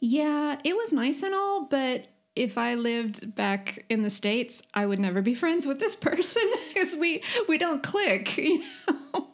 yeah 0.00 0.58
it 0.64 0.76
was 0.76 0.92
nice 0.92 1.22
and 1.22 1.34
all 1.34 1.64
but 1.64 2.06
if 2.36 2.58
I 2.58 2.74
lived 2.74 3.34
back 3.34 3.84
in 3.88 4.02
the 4.02 4.10
states, 4.10 4.62
I 4.74 4.84
would 4.84 4.98
never 4.98 5.22
be 5.22 5.32
friends 5.32 5.66
with 5.66 5.80
this 5.80 5.96
person 5.96 6.42
because 6.68 6.94
we 6.94 7.22
we 7.48 7.58
don't 7.58 7.82
click, 7.82 8.36
you 8.36 8.62
know. 8.86 9.25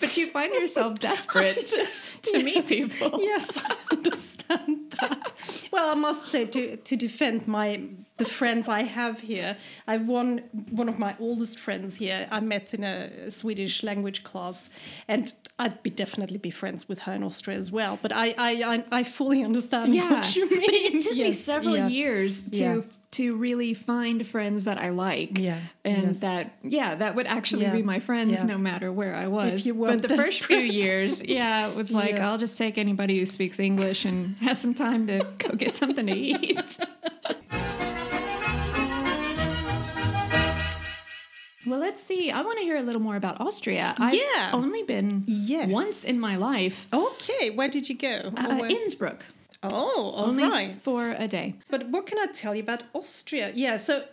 But 0.00 0.16
you 0.16 0.26
find 0.28 0.52
yourself 0.52 0.98
desperate 0.98 1.66
to, 1.66 1.86
to 2.22 2.42
meet 2.42 2.66
people. 2.66 3.20
Yes, 3.20 3.62
I 3.64 3.76
understand 3.92 4.96
that. 5.00 5.68
Well, 5.70 5.90
I 5.90 5.94
must 5.94 6.26
say 6.28 6.46
to 6.46 6.76
to 6.76 6.96
defend 6.96 7.46
my 7.46 7.80
the 8.20 8.24
friends 8.40 8.64
I 8.80 8.82
have 9.00 9.16
here, 9.32 9.50
I 9.88 9.92
have 9.96 10.06
one 10.20 10.32
one 10.80 10.88
of 10.92 10.96
my 11.06 11.12
oldest 11.26 11.56
friends 11.66 11.90
here. 12.04 12.20
I 12.30 12.40
met 12.54 12.66
in 12.76 12.82
a 12.84 12.96
Swedish 13.30 13.82
language 13.90 14.20
class, 14.30 14.70
and 15.08 15.24
I'd 15.58 15.82
be 15.82 15.90
definitely 16.04 16.38
be 16.38 16.50
friends 16.62 16.80
with 16.90 17.00
her 17.06 17.12
in 17.18 17.22
Austria 17.28 17.56
as 17.64 17.68
well. 17.78 17.94
But 18.04 18.12
I 18.24 18.26
I 18.48 18.50
I, 18.74 18.76
I 19.00 19.02
fully 19.18 19.40
understand 19.48 19.94
Yeah, 19.94 20.10
what 20.12 20.36
you 20.36 20.44
mean. 20.50 20.60
but 20.68 20.74
it 20.74 21.00
took 21.02 21.16
me 21.16 21.32
several 21.32 21.76
yeah. 21.76 21.88
years 22.00 22.32
to 22.50 22.64
Yeah. 22.64 22.80
to 23.18 23.24
really 23.46 23.74
find 23.74 24.18
friends 24.34 24.60
that 24.68 24.78
I 24.86 24.90
like. 25.08 25.32
Yeah, 25.48 25.58
and 25.84 26.06
yes. 26.08 26.20
that 26.20 26.42
yeah, 26.78 26.90
that 27.02 27.12
would 27.16 27.26
actually 27.36 27.66
be 27.78 27.82
my 27.94 28.00
friends 28.08 28.44
no 28.44 28.58
matter 28.58 28.88
where 29.00 29.14
I 29.24 29.26
was. 29.38 29.66
you 29.66 29.74
but 29.74 30.02
the 30.08 30.16
first 30.22 30.38
few 30.44 30.64
years, 30.82 31.12
yeah, 31.38 31.68
it 31.68 31.74
was 31.76 31.90
like 32.02 32.16
Yes. 32.16 32.26
I'll 32.26 32.38
just 32.46 32.56
take 32.64 32.74
anybody 32.86 33.14
who 33.18 33.26
speaks 33.26 33.58
English 33.58 34.04
and 34.10 34.18
has 34.48 34.56
some 34.64 34.74
time 34.74 35.02
to 35.10 35.16
go 35.42 35.48
get 35.64 35.72
something 35.80 36.06
to 36.06 36.16
eat. 36.16 36.78
Well, 41.66 41.78
let's 41.78 42.02
see. 42.02 42.30
I 42.30 42.40
want 42.42 42.58
to 42.58 42.64
hear 42.64 42.76
a 42.76 42.82
little 42.82 43.02
more 43.02 43.16
about 43.16 43.40
Austria. 43.40 43.94
I've 43.98 44.14
Yeah. 44.14 44.50
only 44.52 44.82
been 44.82 45.24
Yes. 45.26 45.68
once 45.68 46.04
in 46.04 46.18
my 46.18 46.36
life. 46.36 46.88
Okay, 46.92 47.50
where 47.50 47.68
did 47.68 47.88
you 47.88 47.96
go? 47.96 48.32
Uh, 48.36 48.64
Innsbruck, 48.68 49.26
oh, 49.62 50.12
only 50.16 50.44
right. 50.44 50.74
for 50.74 51.10
a 51.12 51.28
day. 51.28 51.54
But 51.68 51.88
what 51.88 52.06
can 52.06 52.18
I 52.18 52.26
tell 52.32 52.54
you 52.54 52.62
about 52.62 52.84
Austria? 52.94 53.52
Yeah, 53.54 53.76
so 53.76 54.04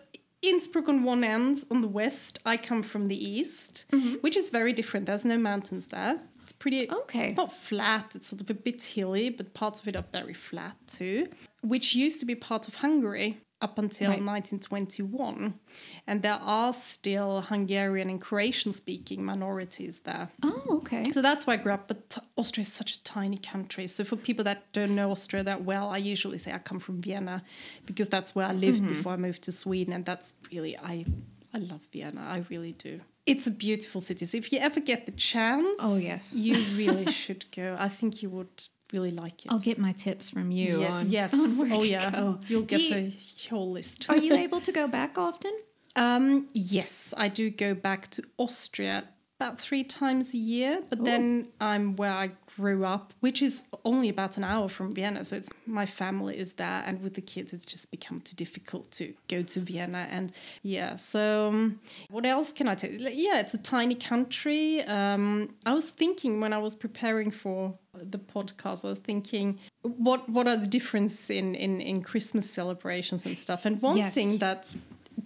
Innsbruck 0.41 0.87
on 0.89 1.03
one 1.03 1.23
end, 1.23 1.63
on 1.71 1.81
the 1.81 1.87
west, 1.87 2.39
I 2.45 2.57
come 2.57 2.83
from 2.83 3.07
the 3.07 3.15
east, 3.29 3.85
Mm-hmm. 3.91 4.15
which 4.15 4.35
is 4.37 4.49
very 4.49 4.73
different. 4.73 5.05
There's 5.05 5.25
no 5.25 5.37
mountains 5.37 5.87
there. 5.87 6.19
It's 6.43 6.53
pretty 6.53 6.89
Okay. 6.89 7.27
It's 7.29 7.37
not 7.37 7.51
flat. 7.51 8.15
It's 8.15 8.27
sort 8.27 8.41
of 8.41 8.49
a 8.49 8.53
bit 8.53 8.81
hilly, 8.81 9.29
but 9.29 9.53
parts 9.53 9.81
of 9.81 9.87
it 9.87 9.95
are 9.95 10.05
very 10.13 10.33
flat 10.33 10.75
too. 10.87 11.27
Which 11.61 11.95
used 11.95 12.19
to 12.19 12.25
be 12.25 12.35
part 12.35 12.67
of 12.67 12.75
Hungary 12.75 13.37
up 13.61 13.79
until 13.79 14.09
Right. 14.11 14.21
1921, 14.21 15.59
and 16.05 16.21
there 16.21 16.33
are 16.41 16.71
still 16.73 17.41
Hungarian 17.41 18.09
and 18.09 18.21
Croatian-speaking 18.21 19.23
minorities 19.23 19.99
there. 19.99 20.29
Oh, 20.43 20.63
okay. 20.77 21.03
So 21.11 21.21
that's 21.21 21.47
why 21.47 21.53
I 21.53 21.57
grew 21.57 21.73
up. 21.73 21.87
But 21.87 22.09
t- 22.09 22.21
Austria 22.37 22.61
is 22.61 22.71
such 22.71 22.95
a 22.97 23.03
tiny 23.03 23.37
country. 23.37 23.87
So 23.87 24.03
for 24.03 24.15
people 24.15 24.43
that 24.45 24.71
don't 24.73 24.95
know 24.95 25.11
Austria 25.11 25.43
that 25.43 25.63
well, 25.63 25.89
I 25.89 25.97
usually 25.97 26.37
say 26.37 26.51
I 26.53 26.59
come 26.59 26.79
from 26.79 27.01
Vienna 27.01 27.43
because 27.85 28.09
that's 28.09 28.35
where 28.35 28.45
I 28.47 28.53
lived 28.53 28.77
Mm-hmm. 28.81 28.89
before 28.93 29.13
I 29.13 29.17
moved 29.17 29.41
to 29.43 29.51
Sweden, 29.51 29.93
and 29.93 30.05
that's 30.05 30.33
really 30.53 30.77
I 30.77 31.05
I 31.53 31.57
love 31.59 31.81
Vienna. 31.91 32.21
I 32.21 32.43
really 32.49 32.73
do. 32.73 32.99
It's 33.25 33.47
a 33.47 33.51
beautiful 33.51 33.99
city. 34.01 34.25
So 34.25 34.37
if 34.37 34.51
you 34.53 34.59
ever 34.59 34.79
get 34.79 35.05
the 35.05 35.11
chance, 35.11 35.79
Oh, 35.81 35.97
yes. 35.97 36.33
you 36.35 36.53
really 36.77 37.11
should 37.23 37.45
go. 37.55 37.75
I 37.79 37.89
think 37.89 38.21
you 38.21 38.29
would 38.29 38.67
really 38.93 39.11
like 39.11 39.45
it. 39.45 39.51
I'll 39.51 39.59
get 39.59 39.77
my 39.77 39.91
tips 39.93 40.29
from 40.29 40.51
you 40.51 40.81
Yeah, 40.81 40.91
on, 40.93 41.09
yes. 41.09 41.33
on 41.33 41.71
oh 41.71 41.83
yeah. 41.83 42.09
go. 42.11 42.39
You'll 42.47 42.61
Do 42.63 42.77
get 42.77 42.81
you- 42.89 43.11
a 43.11 43.49
whole 43.49 43.71
list. 43.71 44.09
Are 44.09 44.17
you 44.17 44.33
able 44.45 44.61
to 44.61 44.71
go 44.71 44.87
back 44.87 45.17
often? 45.17 45.53
Um, 45.95 46.47
yes, 46.53 47.13
I 47.17 47.27
do 47.27 47.49
go 47.49 47.73
back 47.73 48.09
to 48.11 48.23
Austria 48.37 49.05
about 49.39 49.59
three 49.59 49.83
times 49.83 50.33
a 50.33 50.37
year, 50.37 50.81
but 50.89 51.05
then 51.05 51.47
I'm 51.61 51.95
where 51.95 52.11
I 52.11 52.31
grew 52.55 52.83
up, 52.85 53.13
which 53.19 53.43
is 53.43 53.63
only 53.85 54.09
about 54.09 54.35
an 54.37 54.43
hour 54.43 54.67
from 54.67 54.91
Vienna. 54.91 55.23
So 55.25 55.35
it's 55.37 55.49
my 55.67 55.85
family 55.85 56.37
is 56.39 56.53
there, 56.53 56.81
and 56.87 57.01
with 57.03 57.13
the 57.13 57.21
kids, 57.21 57.53
it's 57.53 57.65
just 57.65 57.91
become 57.91 58.19
too 58.21 58.35
difficult 58.35 58.89
to 58.93 59.13
go 59.27 59.43
to 59.43 59.59
Vienna. 59.59 60.07
And 60.09 60.31
yeah, 60.63 60.95
so 60.95 61.49
um, 61.49 61.79
what 62.09 62.25
else 62.25 62.51
can 62.51 62.67
I 62.67 62.73
tell 62.73 62.89
you? 62.91 62.97
Like, 62.99 63.13
Yeah, 63.15 63.39
it's 63.39 63.53
a 63.53 63.59
tiny 63.59 63.93
country. 63.93 64.81
Um, 64.83 65.53
I 65.67 65.73
was 65.75 65.91
thinking 65.91 66.41
when 66.41 66.51
I 66.51 66.57
was 66.57 66.75
preparing 66.75 67.29
for 67.29 67.77
the 68.03 68.19
podcast, 68.19 68.85
I 68.85 68.89
was 68.89 68.97
thinking 68.99 69.59
what 69.81 70.27
what 70.29 70.47
are 70.47 70.57
the 70.57 70.67
difference 70.67 71.29
in 71.29 71.55
in 71.55 71.81
in 71.81 72.01
Christmas 72.03 72.49
celebrations 72.49 73.25
and 73.25 73.37
stuff. 73.37 73.65
And 73.65 73.81
one 73.81 73.97
Yes. 73.97 74.13
thing 74.13 74.37
that 74.39 74.75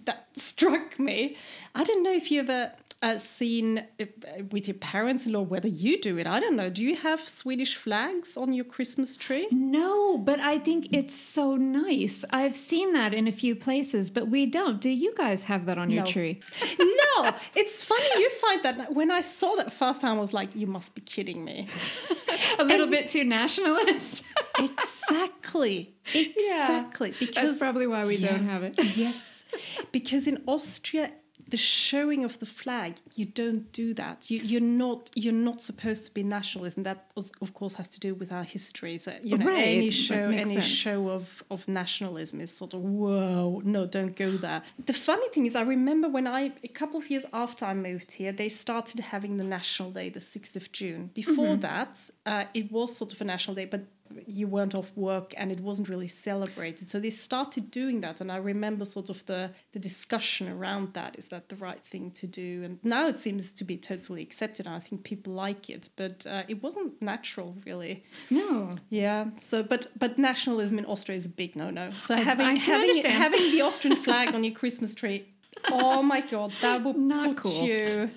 that 0.04 0.28
struck 0.34 0.98
me. 0.98 1.36
I 1.74 1.84
don't 1.84 2.02
know 2.02 2.12
if 2.12 2.30
you 2.30 2.40
ever 2.40 2.72
uh, 3.02 3.18
seen 3.18 3.84
uh, 4.00 4.04
with 4.50 4.68
your 4.68 4.76
parents-in-law 4.76 5.42
whether 5.42 5.68
you 5.68 6.00
do 6.00 6.18
it. 6.18 6.26
I 6.26 6.38
don't 6.40 6.56
know. 6.56 6.70
Do 6.70 6.82
you 6.82 6.96
have 6.96 7.28
Swedish 7.28 7.74
flags 7.76 8.36
on 8.36 8.52
your 8.52 8.64
Christmas 8.64 9.16
tree? 9.16 9.48
No, 9.50 10.18
but 10.18 10.38
I 10.40 10.58
think 10.58 10.88
it's 10.92 11.14
so 11.14 11.56
nice. 11.56 12.24
I've 12.32 12.56
seen 12.56 12.92
that 12.92 13.12
in 13.12 13.26
a 13.26 13.32
few 13.32 13.56
places, 13.56 14.08
but 14.10 14.28
we 14.28 14.46
don't. 14.46 14.80
Do 14.80 14.90
you 14.90 15.14
guys 15.16 15.44
have 15.44 15.66
that 15.66 15.78
on 15.78 15.90
your 15.90 16.06
tree? 16.06 16.40
no, 16.78 17.32
it's 17.54 17.82
funny 17.82 18.06
you 18.16 18.30
find 18.30 18.62
that. 18.62 18.94
When 18.94 19.10
I 19.10 19.20
saw 19.20 19.56
that 19.56 19.72
first 19.72 20.00
time, 20.00 20.16
I 20.16 20.20
was 20.20 20.32
like, 20.32 20.54
"You 20.54 20.66
must 20.66 20.94
be 20.94 21.00
kidding 21.00 21.44
me." 21.44 21.66
A 22.58 22.64
little 22.64 22.86
bit 22.86 23.08
too 23.08 23.24
nationalist. 23.24 24.24
exactly, 24.58 25.94
exactly. 26.14 27.10
That's 27.10 27.18
Because 27.26 27.58
probably 27.58 27.86
why 27.86 28.04
we 28.06 28.16
don't 28.18 28.44
have 28.46 28.62
it. 28.62 28.74
yes, 28.96 29.44
because 29.90 30.26
in 30.26 30.42
Austria, 30.46 31.12
the 31.52 31.58
showing 31.58 32.24
of 32.24 32.38
the 32.38 32.46
flag, 32.46 32.92
you 33.14 33.26
don't 33.26 33.70
do 33.72 33.92
that. 34.02 34.18
You, 34.30 34.38
you're 34.50 34.68
not 34.86 35.10
you're 35.14 35.40
not 35.50 35.60
supposed 35.60 36.02
to 36.06 36.12
be 36.18 36.22
nationalist, 36.22 36.78
and 36.78 36.86
that 36.86 36.98
was, 37.14 37.26
of 37.42 37.52
course 37.52 37.74
has 37.74 37.88
to 37.90 38.00
do 38.00 38.10
with 38.20 38.30
our 38.32 38.46
history. 38.56 38.96
So 38.96 39.12
you 39.22 39.36
know, 39.36 39.46
Right, 39.52 39.76
any 39.76 39.90
show 39.90 40.24
any 40.44 40.54
sense. 40.54 40.64
show 40.64 41.10
of 41.10 41.24
of 41.50 41.60
nationalism 41.68 42.40
is 42.40 42.50
sort 42.62 42.72
of 42.72 42.80
whoa, 42.80 43.60
no, 43.74 43.80
don't 43.96 44.16
go 44.16 44.30
there. 44.46 44.62
The 44.90 44.94
funny 44.94 45.28
thing 45.34 45.44
is, 45.44 45.54
I 45.54 45.64
remember 45.76 46.08
when 46.08 46.26
I 46.26 46.40
a 46.64 46.72
couple 46.80 46.98
of 47.02 47.06
years 47.12 47.26
after 47.44 47.62
I 47.66 47.74
moved 47.74 48.12
here, 48.12 48.32
they 48.32 48.48
started 48.48 48.98
having 49.14 49.36
the 49.36 49.48
National 49.58 49.90
Day, 49.98 50.08
the 50.08 50.24
sixth 50.34 50.56
of 50.56 50.72
June. 50.72 51.10
Before 51.12 51.54
that, 51.68 51.92
uh, 52.24 52.44
it 52.54 52.72
was 52.72 52.96
sort 52.96 53.12
of 53.12 53.20
a 53.20 53.24
national 53.24 53.54
day, 53.56 53.66
but 53.66 53.82
you 54.26 54.46
weren't 54.46 54.74
off 54.74 54.90
work 54.96 55.34
and 55.36 55.50
it 55.52 55.60
wasn't 55.60 55.88
really 55.88 56.08
celebrated. 56.08 56.88
So 56.88 56.98
they 57.00 57.10
started 57.10 57.70
doing 57.70 58.00
that, 58.00 58.20
and 58.20 58.30
I 58.30 58.36
remember 58.36 58.84
sort 58.84 59.10
of 59.10 59.24
the 59.26 59.50
the 59.72 59.78
discussion 59.78 60.48
around 60.48 60.94
that. 60.94 61.16
Is 61.18 61.28
that 61.28 61.48
the 61.48 61.56
right 61.56 61.80
thing 61.80 62.10
to 62.12 62.26
do? 62.26 62.62
And 62.64 62.78
now 62.82 63.06
it 63.06 63.16
seems 63.16 63.50
to 63.52 63.64
be 63.64 63.76
totally 63.76 64.22
accepted. 64.22 64.66
And 64.66 64.74
I 64.74 64.78
think 64.78 65.04
people 65.04 65.32
like 65.32 65.70
it, 65.70 65.88
but 65.96 66.26
uh, 66.26 66.42
it 66.48 66.62
wasn't 66.62 67.00
natural, 67.00 67.56
really. 67.66 68.04
No. 68.30 68.76
Yeah. 68.90 69.26
So, 69.38 69.62
but 69.62 69.86
but 69.98 70.18
nationalism 70.18 70.78
in 70.78 70.86
Austria 70.86 71.16
is 71.16 71.26
a 71.26 71.30
big 71.30 71.56
no 71.56 71.70
no. 71.70 71.90
So 71.98 72.14
I 72.14 72.20
having 72.20 72.46
can 72.46 72.56
having 72.56 72.90
understand. 72.90 73.14
having 73.14 73.50
the 73.52 73.60
Austrian 73.62 73.96
flag 73.96 74.34
on 74.34 74.44
your 74.44 74.54
Christmas 74.54 74.94
tree, 74.94 75.28
oh 75.70 76.02
my 76.02 76.20
god, 76.20 76.52
that 76.60 76.82
would 76.84 76.96
Not 77.12 77.36
put 77.36 77.36
cool. 77.44 77.64
you 77.64 78.10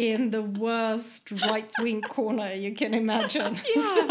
in 0.00 0.30
the 0.30 0.42
worst 0.42 1.30
right 1.44 1.70
wing 1.78 2.02
corner 2.08 2.52
you 2.54 2.74
can 2.74 2.92
imagine. 2.94 3.56
So 3.74 4.06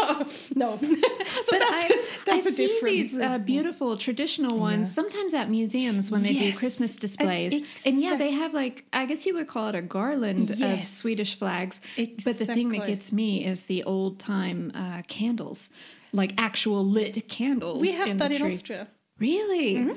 no. 0.56 0.78
so 1.46 1.52
But 1.54 1.60
that's, 1.60 1.84
I, 1.86 2.04
that's 2.26 2.48
I 2.48 2.52
see 2.52 2.68
difference. 2.68 2.96
these 3.12 3.18
uh, 3.20 3.38
beautiful 3.40 3.98
traditional 3.98 4.58
ones 4.60 4.94
sometimes 4.94 5.34
at 5.34 5.50
museums 5.50 6.10
when 6.12 6.22
they 6.24 6.34
do 6.34 6.46
Yes. 6.46 6.60
Christmas 6.60 6.92
And 6.94 7.02
displays. 7.02 7.54
And, 7.86 8.02
yeah, 8.02 8.16
they 8.16 8.32
have 8.32 8.54
like, 8.54 8.86
I 8.94 9.06
guess 9.06 9.26
you 9.26 9.34
would 9.36 9.48
call 9.48 9.68
it 9.70 9.76
a 9.76 9.82
garland 9.82 10.52
of 10.62 10.88
Swedish 10.88 11.38
flags. 11.38 11.82
But 12.26 12.38
the 12.38 12.46
thing 12.56 12.70
that 12.70 12.86
gets 12.88 13.12
me 13.12 13.46
is 13.46 13.66
the 13.66 13.84
old 13.84 14.20
time 14.20 14.72
uh, 14.76 15.02
candles, 15.08 15.70
like 16.14 16.34
actual 16.38 16.86
lit 16.86 17.28
candles. 17.28 17.82
we 17.82 17.92
have 17.94 18.08
in 18.10 18.18
that 18.18 18.30
the 18.32 18.38
in. 18.38 18.42
Austria. 18.44 18.88
Really? 19.20 19.92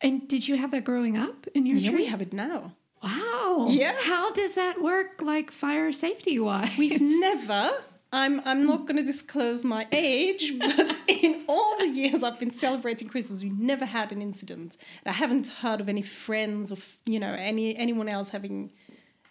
And 0.00 0.28
did 0.28 0.46
you 0.48 0.56
have 0.56 0.70
that 0.72 0.84
growing 0.84 1.16
up 1.16 1.46
in 1.54 1.64
your 1.66 1.78
Yeah, 1.78 1.90
tree? 1.90 1.98
we 2.00 2.06
have 2.06 2.20
it 2.20 2.32
now. 2.32 2.72
Wow. 3.02 3.66
Yeah. 3.68 3.94
How 4.00 4.32
does 4.32 4.54
that 4.54 4.80
work, 4.82 5.22
like 5.22 5.50
fire 5.50 5.92
safety 5.92 6.38
wise? 6.38 6.76
We've 6.78 7.00
never. 7.00 7.72
I'm 8.12 8.40
I'm 8.44 8.64
not 8.66 8.86
going 8.86 8.96
to 8.96 9.02
disclose 9.02 9.64
my 9.64 9.86
age, 9.92 10.54
but 10.58 10.96
in 11.08 11.44
all 11.48 11.76
the 11.78 11.88
years 11.88 12.22
I've 12.22 12.38
been 12.38 12.50
celebrating 12.52 13.08
Christmas, 13.08 13.42
we've 13.42 13.58
never 13.58 13.84
had 13.84 14.12
an 14.12 14.22
incident. 14.22 14.76
I 15.04 15.12
haven't 15.12 15.48
heard 15.48 15.80
of 15.80 15.88
any 15.88 16.02
friends 16.02 16.72
or 16.72 16.76
you 17.04 17.18
know 17.20 17.32
any 17.32 17.76
anyone 17.76 18.08
else 18.08 18.30
having 18.30 18.72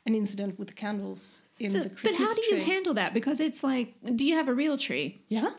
an 0.05 0.13
incident 0.13 0.59
with 0.59 0.67
the 0.67 0.73
candles 0.73 1.41
in 1.59 1.69
So- 1.69 1.79
the 1.79 1.89
Christmas 1.89 2.17
but 2.17 2.27
how 2.27 2.33
do 2.35 2.41
you 2.41 2.49
tree. 2.51 2.63
handle 2.63 2.93
that? 2.95 3.13
Because 3.13 3.39
it's 3.39 3.63
like, 3.63 3.95
do 4.15 4.25
you 4.25 4.35
have 4.35 4.47
a 4.49 4.53
real 4.53 4.77
tree? 4.77 5.21
yeah. 5.29 5.51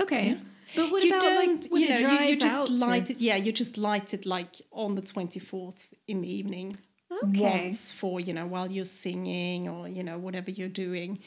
Okay. 0.00 0.36
But 0.74 0.90
what 0.90 1.04
you 1.04 1.10
about 1.10 1.22
don't, 1.22 1.62
like 1.62 1.70
when 1.72 1.82
you 1.82 1.88
know, 1.88 1.94
it 1.94 2.00
you, 2.00 2.06
dries 2.06 2.30
you 2.30 2.40
just 2.40 2.56
out? 2.56 2.68
or- 2.70 2.72
light 2.72 3.10
it. 3.10 3.18
Yeah, 3.18 3.36
you 3.36 3.52
just 3.52 3.78
light 3.78 4.12
it 4.12 4.26
like 4.26 4.60
on 4.72 4.96
the 4.96 5.02
twenty 5.02 5.38
fourth 5.38 5.94
in 6.08 6.20
the 6.22 6.28
evening. 6.28 6.76
Okay. 7.22 7.72
For 7.72 8.20
you 8.20 8.32
know 8.32 8.46
while 8.46 8.70
you're 8.70 8.84
singing 8.84 9.68
or 9.68 9.88
you 9.88 10.02
know 10.02 10.18
whatever 10.18 10.50
you're 10.50 10.68
doing, 10.68 11.18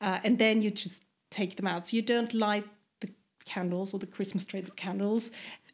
uh, 0.00 0.20
and 0.24 0.38
then 0.38 0.62
you 0.62 0.70
just 0.70 1.02
take 1.30 1.56
them 1.56 1.66
out. 1.66 1.86
So 1.86 1.96
you 1.96 2.02
don't 2.02 2.32
light 2.34 2.64
the 3.00 3.08
candles 3.44 3.92
or 3.94 3.98
the 4.00 4.06
Christmas 4.06 4.44
tree 4.46 4.60
the 4.60 4.70
candles. 4.72 5.30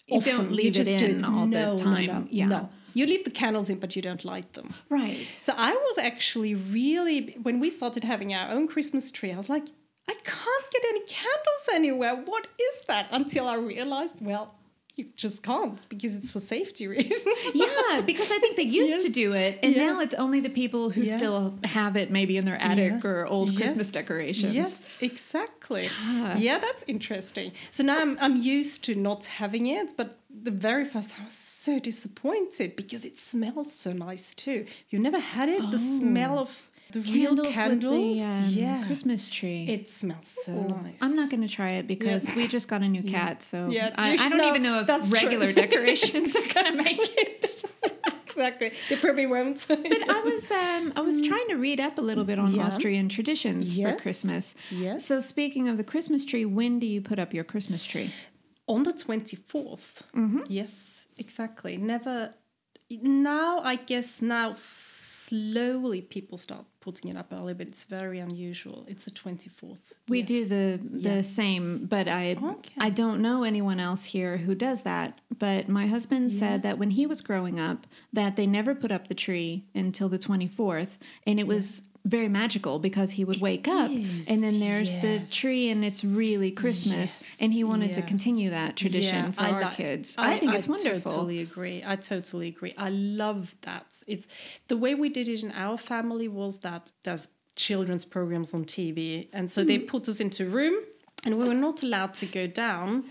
You 0.07 0.21
don't 0.21 0.41
often. 0.41 0.57
leave 0.57 0.73
it 0.73 0.85
just 0.85 0.99
do 0.99 1.07
in 1.07 1.25
all 1.25 1.47
the 1.47 1.57
No, 1.59 1.71
no, 1.73 1.77
time. 1.77 2.07
No, 2.07 2.27
Yeah. 2.31 2.47
no. 2.47 2.69
You 2.95 3.07
leave 3.07 3.25
the 3.25 3.31
candles 3.31 3.71
in, 3.71 3.79
but 3.79 3.97
you 3.97 4.03
don't 4.03 4.23
light 4.25 4.53
them. 4.53 4.75
Right. 4.91 5.27
So 5.33 5.55
I 5.57 5.73
was 5.73 5.97
actually 5.99 6.55
really 6.55 7.37
when 7.43 7.59
we 7.61 7.71
started 7.71 8.05
having 8.05 8.35
our 8.35 8.51
own 8.51 8.69
Christmas 8.69 9.11
tree, 9.11 9.33
I 9.33 9.37
was 9.37 9.49
like, 9.49 9.67
I 10.09 10.15
can't 10.25 10.71
get 10.73 10.85
any 10.89 11.01
candles 11.07 11.69
anywhere. 11.73 12.15
What 12.17 12.49
is 12.61 12.85
that? 12.89 13.07
Until 13.11 13.47
I 13.49 13.55
realized, 13.55 14.17
well, 14.21 14.55
you 14.95 15.05
just 15.17 15.43
can't 15.43 15.87
because 15.89 16.15
it's 16.15 16.31
for 16.31 16.41
safety 16.41 16.87
reasons. 16.97 17.25
Yeah, 17.55 18.03
because 18.05 18.31
I 18.31 18.39
think 18.39 18.57
they 18.57 18.63
used 18.83 19.07
to 19.07 19.13
do 19.13 19.33
it, 19.33 19.59
and 19.63 19.75
Yeah. 19.75 19.87
now 19.87 20.01
it's 20.01 20.15
only 20.15 20.41
the 20.41 20.51
people 20.51 20.91
who 20.91 21.03
Yeah. 21.03 21.17
still 21.17 21.59
have 21.65 21.97
it 21.97 22.11
maybe 22.11 22.37
in 22.37 22.45
their 22.45 22.61
attic 22.61 23.03
Yeah. 23.03 23.11
or 23.11 23.27
old 23.27 23.57
Christmas 23.57 23.91
decorations. 23.91 24.55
Yes, 24.55 24.97
exactly. 25.01 25.89
Yeah. 26.37 26.59
That's 26.59 26.85
interesting. 26.87 27.53
So 27.71 27.83
now 27.83 28.01
I'm, 28.01 28.19
I'm 28.21 28.37
used 28.37 28.85
to 28.85 28.95
not 28.95 29.25
having 29.27 29.67
it, 29.67 29.95
but 29.97 30.17
the 30.43 30.51
very 30.51 30.85
first 30.85 31.11
time 31.11 31.23
I 31.23 31.25
was 31.25 31.33
so 31.35 31.79
disappointed 31.79 32.77
because 32.77 33.05
it 33.05 33.17
smells 33.17 33.73
so 33.73 33.93
nice 33.93 34.35
too. 34.35 34.67
You've 34.91 35.03
never 35.03 35.21
had 35.21 35.49
it? 35.49 35.61
The 35.71 35.77
oh. 35.77 35.99
smell 35.99 36.39
of 36.39 36.69
the 36.93 37.01
real 37.01 37.31
Candles, 37.35 37.55
candles? 37.55 37.93
with 37.93 38.17
the 38.19 38.23
um, 38.23 38.45
yeah. 38.51 38.87
Christmas 38.87 39.29
tree. 39.29 39.67
It 39.69 39.89
smells 39.89 40.27
so 40.45 40.53
nice. 40.53 40.99
I'm 41.01 41.17
not 41.17 41.31
going 41.31 41.43
to 41.43 41.49
try 41.49 41.71
it 41.73 41.87
because 41.87 42.31
we 42.37 42.47
just 42.49 42.69
got 42.69 42.83
a 42.83 42.89
new 42.89 43.03
cat, 43.17 43.43
so 43.43 43.69
Yeah, 43.69 43.91
I, 43.97 44.13
I 44.13 44.29
don't 44.29 44.39
know. 44.39 44.49
even 44.49 44.63
know 44.63 44.81
if 44.81 44.87
That's 44.87 45.09
true. 45.11 45.19
regular 45.21 45.53
decorations 45.65 46.35
is 46.37 46.47
going 46.53 46.67
to 46.77 46.83
make 46.83 46.99
it. 47.01 47.65
exactly. 48.27 48.73
They 48.89 48.97
probably 48.97 49.27
won't. 49.27 49.65
But 49.69 49.79
I 50.11 50.21
was 50.23 50.51
um, 50.51 50.93
I 50.97 51.01
was 51.01 51.21
trying 51.21 51.49
to 51.49 51.57
read 51.57 51.81
up 51.81 51.99
a 51.99 52.03
little 52.03 52.25
bit 52.25 52.39
on 52.39 52.55
Yeah. 52.55 52.67
Austrian 52.67 53.09
traditions 53.09 53.75
for 53.79 53.95
Christmas. 53.97 54.55
Yes. 54.71 55.05
So 55.05 55.21
speaking 55.21 55.69
of 55.69 55.77
the 55.77 55.85
Christmas 55.85 56.25
tree, 56.25 56.45
when 56.45 56.79
do 56.79 56.87
you 56.87 57.01
put 57.01 57.19
up 57.19 57.35
your 57.35 57.45
Christmas 57.45 57.85
tree? 57.85 58.11
On 58.69 58.85
the 58.85 58.93
24th. 58.93 60.03
Mm-hmm. 60.15 60.41
Yes, 60.49 61.07
exactly. 61.19 61.77
Never. 61.77 62.35
Now, 62.91 63.61
I 63.61 63.77
guess 63.77 64.23
now 64.23 64.53
slowly 65.33 66.01
people 66.03 66.37
start 66.37 66.65
putting 66.81 67.11
it 67.11 67.17
up 67.17 67.33
early, 67.33 67.55
but 67.55 67.67
it's 67.69 67.85
very 67.85 68.19
unusual. 68.19 68.85
It's 68.87 69.05
the 69.05 69.11
24th. 69.11 69.79
We 70.09 70.21
do 70.23 70.45
the 70.45 70.79
the 70.83 71.17
Yeah. 71.17 71.21
same, 71.23 71.87
but 71.87 72.07
I 72.09 72.33
Okay. 72.33 72.75
I 72.79 72.91
don't 72.91 73.21
know 73.23 73.45
anyone 73.45 73.81
else 73.81 74.05
here 74.17 74.37
who 74.45 74.55
does 74.55 74.83
that. 74.83 75.21
But 75.39 75.69
my 75.69 75.87
husband 75.87 76.33
said 76.33 76.63
that 76.63 76.79
when 76.79 76.91
he 76.91 77.07
was 77.07 77.21
growing 77.23 77.59
up, 77.59 77.87
that 78.13 78.37
they 78.37 78.47
never 78.47 78.75
put 78.75 78.93
up 78.93 79.09
the 79.09 79.15
tree 79.15 79.65
until 79.75 80.09
the 80.09 80.19
twenty 80.19 80.49
fourth, 80.49 80.99
and 81.27 81.39
it 81.41 81.47
was 81.47 81.83
very 82.05 82.29
magical 82.29 82.79
because 82.79 83.13
he 83.13 83.25
would 83.25 83.41
wake 83.41 83.69
up 83.69 83.91
and 83.91 84.43
then 84.43 84.59
there's 84.59 84.97
the 84.99 85.21
tree 85.31 85.71
and 85.71 85.85
it's 85.85 86.03
really 86.05 86.51
Christmas. 86.51 87.21
Yes, 87.23 87.37
and 87.41 87.53
he 87.53 87.63
wanted 87.65 87.93
to 87.95 88.03
continue 88.03 88.51
that 88.51 88.77
tradition 88.77 89.27
Yeah, 89.27 89.31
for 89.31 89.43
I 89.43 89.51
our 89.53 89.63
like- 89.63 89.77
kids. 89.77 90.17
I, 90.19 90.39
think 90.39 90.53
it's 90.55 90.67
wonderful. 90.67 91.11
I 91.13 91.15
totally 91.15 91.41
agree. 91.41 91.83
I 91.87 91.97
totally 91.97 92.49
agree. 92.49 92.75
I 92.77 92.89
love 92.91 93.55
that. 93.63 93.87
It's 94.07 94.27
the 94.69 94.77
way 94.77 94.95
we 94.95 95.09
did 95.09 95.29
it 95.29 95.43
in 95.45 95.53
our 95.53 95.79
family 95.79 96.29
was 96.29 96.59
that 96.61 96.91
there's 97.05 97.29
children's 97.55 98.05
programs 98.05 98.55
on 98.55 98.65
TV, 98.65 99.29
and 99.33 99.51
so 99.51 99.63
Hmm. 99.63 99.69
they 99.69 99.79
put 99.79 100.09
us 100.09 100.21
into 100.21 100.47
a 100.47 100.49
room, 100.49 100.75
and 101.25 101.39
we 101.39 101.47
were 101.47 101.55
not 101.55 101.83
allowed 101.83 102.15
to 102.15 102.27
go 102.27 102.47
down 102.47 103.05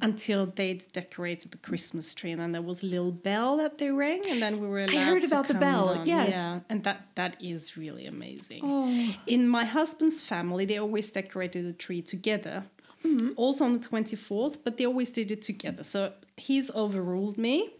until 0.00 0.46
they'd 0.46 0.84
decorated 0.92 1.50
the 1.50 1.58
Christmas 1.58 2.14
tree, 2.14 2.30
and 2.30 2.40
then 2.40 2.52
there 2.52 2.62
was 2.62 2.82
a 2.82 2.86
little 2.86 3.10
bell 3.10 3.56
that 3.56 3.78
they 3.78 3.90
rang, 3.90 4.22
and 4.28 4.40
then 4.40 4.60
we 4.60 4.68
were 4.68 4.84
allowed. 4.84 4.96
I 4.96 5.04
heard 5.04 5.22
to 5.22 5.28
about 5.28 5.48
the 5.48 5.54
bell, 5.54 5.94
down. 5.94 6.06
yes. 6.06 6.32
yeah, 6.32 6.60
and 6.68 6.84
that 6.84 7.08
that 7.16 7.36
is 7.40 7.76
really 7.76 8.06
amazing. 8.06 8.60
Oh. 8.64 9.14
In 9.26 9.48
my 9.48 9.64
husband's 9.64 10.20
family, 10.20 10.64
they 10.64 10.78
always 10.78 11.10
decorated 11.10 11.66
the 11.66 11.72
tree 11.72 12.02
together. 12.02 12.64
Mm-hmm. 13.04 13.30
Also 13.36 13.64
on 13.64 13.72
the 13.72 13.80
24th, 13.80 14.58
but 14.62 14.76
they 14.76 14.84
always 14.84 15.10
did 15.10 15.30
it 15.30 15.40
together. 15.40 15.82
So 15.82 16.12
he's 16.36 16.70
overruled 16.72 17.38
me, 17.38 17.70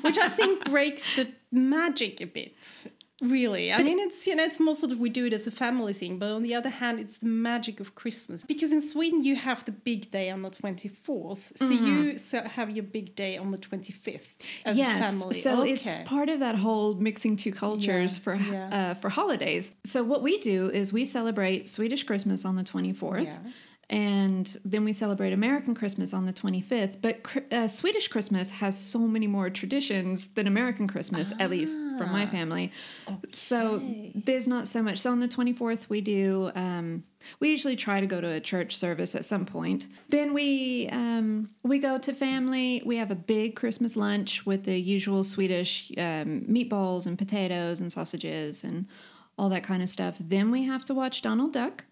which 0.00 0.16
I 0.16 0.30
think 0.30 0.64
breaks 0.70 1.14
the 1.14 1.28
magic 1.52 2.22
a 2.22 2.24
bit. 2.26 2.86
Really. 3.22 3.72
I 3.72 3.82
mean, 3.82 3.98
it's, 3.98 4.26
you 4.26 4.36
know, 4.36 4.44
it's 4.44 4.60
more 4.60 4.74
sort 4.74 4.92
of 4.92 4.98
we 4.98 5.08
do 5.08 5.24
it 5.24 5.32
as 5.32 5.46
a 5.46 5.50
family 5.50 5.94
thing, 5.94 6.18
but 6.18 6.32
on 6.32 6.42
the 6.42 6.54
other 6.54 6.68
hand, 6.68 7.00
it's 7.00 7.16
the 7.16 7.26
magic 7.26 7.80
of 7.80 7.94
Christmas. 7.94 8.44
Because 8.44 8.72
in 8.72 8.82
Sweden, 8.82 9.22
you 9.22 9.36
have 9.36 9.64
the 9.64 9.72
big 9.72 10.10
day 10.10 10.30
on 10.30 10.42
the 10.42 10.50
24th. 10.50 11.56
So 11.56 11.70
you 11.70 12.16
have 12.48 12.70
your 12.70 12.82
big 12.82 13.16
day 13.16 13.38
on 13.38 13.52
the 13.52 13.58
25th 13.58 14.20
as 14.66 14.76
yes, 14.76 14.98
a 14.98 15.18
family. 15.18 15.34
so 15.34 15.62
okay. 15.62 15.72
it's 15.72 15.96
part 16.04 16.28
of 16.28 16.40
that 16.40 16.56
whole 16.56 16.94
mixing 16.94 17.36
two 17.36 17.52
cultures 17.52 18.18
Yeah, 18.18 18.22
for 18.22 18.34
yeah. 18.36 18.90
Uh, 18.90 18.94
for 18.94 19.08
holidays. 19.08 19.72
So 19.84 20.02
what 20.02 20.22
we 20.22 20.36
do 20.38 20.70
is 20.70 20.92
we 20.92 21.06
celebrate 21.06 21.70
Swedish 21.70 22.04
Christmas 22.04 22.44
on 22.44 22.56
the 22.56 22.64
24th. 22.64 23.24
Yeah. 23.24 23.38
And 23.88 24.56
then 24.64 24.84
we 24.84 24.92
celebrate 24.92 25.32
American 25.32 25.72
Christmas 25.74 26.12
on 26.12 26.26
the 26.26 26.32
25th. 26.32 27.00
But 27.00 27.52
uh, 27.52 27.68
Swedish 27.68 28.08
Christmas 28.08 28.50
has 28.50 28.76
so 28.76 28.98
many 28.98 29.28
more 29.28 29.48
traditions 29.48 30.26
than 30.28 30.48
American 30.48 30.88
Christmas, 30.88 31.32
at 31.38 31.50
least 31.50 31.78
from 31.96 32.10
my 32.10 32.26
family. 32.26 32.72
So 33.28 33.80
there's 34.14 34.48
not 34.48 34.66
so 34.66 34.82
much. 34.82 34.98
So 34.98 35.12
on 35.12 35.20
the 35.20 35.28
24th, 35.28 35.88
we 35.88 36.00
do, 36.00 36.50
um, 36.56 37.04
we 37.38 37.50
usually 37.50 37.76
try 37.76 38.00
to 38.00 38.06
go 38.06 38.20
to 38.20 38.28
a 38.28 38.40
church 38.40 38.76
service 38.76 39.14
at 39.14 39.24
some 39.24 39.46
point. 39.46 39.86
Then 40.08 40.34
we, 40.34 40.88
um, 40.88 41.50
we 41.62 41.78
go 41.78 41.96
to 41.96 42.12
family. 42.12 42.82
We 42.84 42.96
have 42.96 43.12
a 43.12 43.16
big 43.16 43.54
Christmas 43.54 43.96
lunch 43.96 44.44
with 44.44 44.64
the 44.64 44.80
usual 44.80 45.22
Swedish 45.22 45.92
um, 45.96 46.42
meatballs 46.50 47.06
and 47.06 47.16
potatoes 47.16 47.80
and 47.80 47.92
sausages 47.92 48.64
and 48.64 48.86
all 49.38 49.48
that 49.50 49.62
kind 49.62 49.80
of 49.80 49.88
stuff. 49.88 50.16
Then 50.18 50.50
we 50.50 50.64
have 50.64 50.84
to 50.86 50.94
watch 50.94 51.22
Donald 51.22 51.52
Duck. 51.52 51.84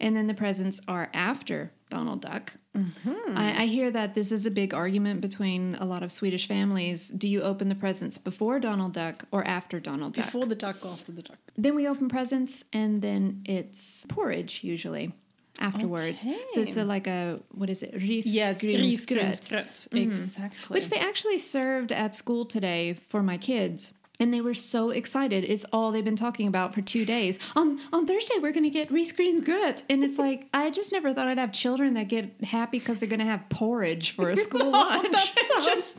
And 0.00 0.16
then 0.16 0.26
the 0.26 0.34
presents 0.34 0.80
are 0.88 1.10
after 1.12 1.72
Donald 1.90 2.20
Duck. 2.22 2.52
Mm-hmm. 2.76 3.36
I, 3.36 3.62
I 3.62 3.66
hear 3.66 3.90
that 3.90 4.14
this 4.14 4.30
is 4.30 4.46
a 4.46 4.50
big 4.50 4.72
argument 4.72 5.20
between 5.20 5.74
a 5.76 5.84
lot 5.84 6.02
of 6.02 6.12
Swedish 6.12 6.46
families. 6.46 7.10
Do 7.10 7.28
you 7.28 7.42
open 7.42 7.68
the 7.68 7.74
presents 7.74 8.18
before 8.18 8.60
Donald 8.60 8.92
Duck 8.92 9.24
or 9.32 9.44
after 9.46 9.80
Donald 9.80 10.14
Duck? 10.14 10.26
before 10.26 10.46
the 10.46 10.54
duck, 10.54 10.84
after 10.84 11.12
the 11.12 11.22
duck. 11.22 11.38
Then 11.56 11.74
we 11.74 11.88
open 11.88 12.08
presents, 12.08 12.64
and 12.72 13.02
then 13.02 13.42
it's 13.44 14.06
porridge 14.08 14.62
usually 14.62 15.12
afterwards. 15.60 16.22
So 16.50 16.60
it's 16.60 16.76
a, 16.76 16.84
like 16.84 17.06
a 17.06 17.40
what 17.50 17.68
is 17.68 17.82
it? 17.82 17.94
Ris 17.94 18.26
Yeah, 18.26 18.52
risgrynsgröt. 18.52 19.88
Mm-hmm. 19.88 19.96
Exactly. 19.96 20.74
which 20.74 20.90
they 20.90 20.98
actually 20.98 21.38
served 21.38 21.90
at 21.92 22.14
school 22.14 22.44
today 22.44 22.94
for 23.08 23.22
my 23.22 23.38
kids. 23.38 23.92
And 24.20 24.34
they 24.34 24.40
were 24.40 24.54
so 24.54 24.90
excited. 24.90 25.44
It's 25.44 25.64
all 25.72 25.92
they've 25.92 26.04
been 26.04 26.16
talking 26.16 26.48
about 26.48 26.74
for 26.74 26.82
two 26.82 27.04
days. 27.04 27.38
On 27.54 27.78
on 27.92 28.04
Thursday, 28.06 28.34
we're 28.40 28.52
going 28.52 28.64
to 28.64 28.70
get 28.70 28.90
risgrynsgröt. 28.90 29.84
And 29.88 30.02
it's 30.02 30.18
like, 30.18 30.48
I 30.52 30.70
just 30.70 30.90
never 30.90 31.14
thought 31.14 31.28
I'd 31.28 31.38
have 31.38 31.52
children 31.52 31.94
that 31.94 32.08
get 32.08 32.32
happy 32.42 32.78
because 32.80 32.98
they're 32.98 33.08
going 33.08 33.20
to 33.20 33.26
have 33.26 33.48
porridge 33.48 34.10
for 34.12 34.30
a 34.30 34.36
school 34.46 34.62
oh, 34.62 34.70
lunch. 34.70 35.12
That 35.12 35.62
sounds- 35.62 35.96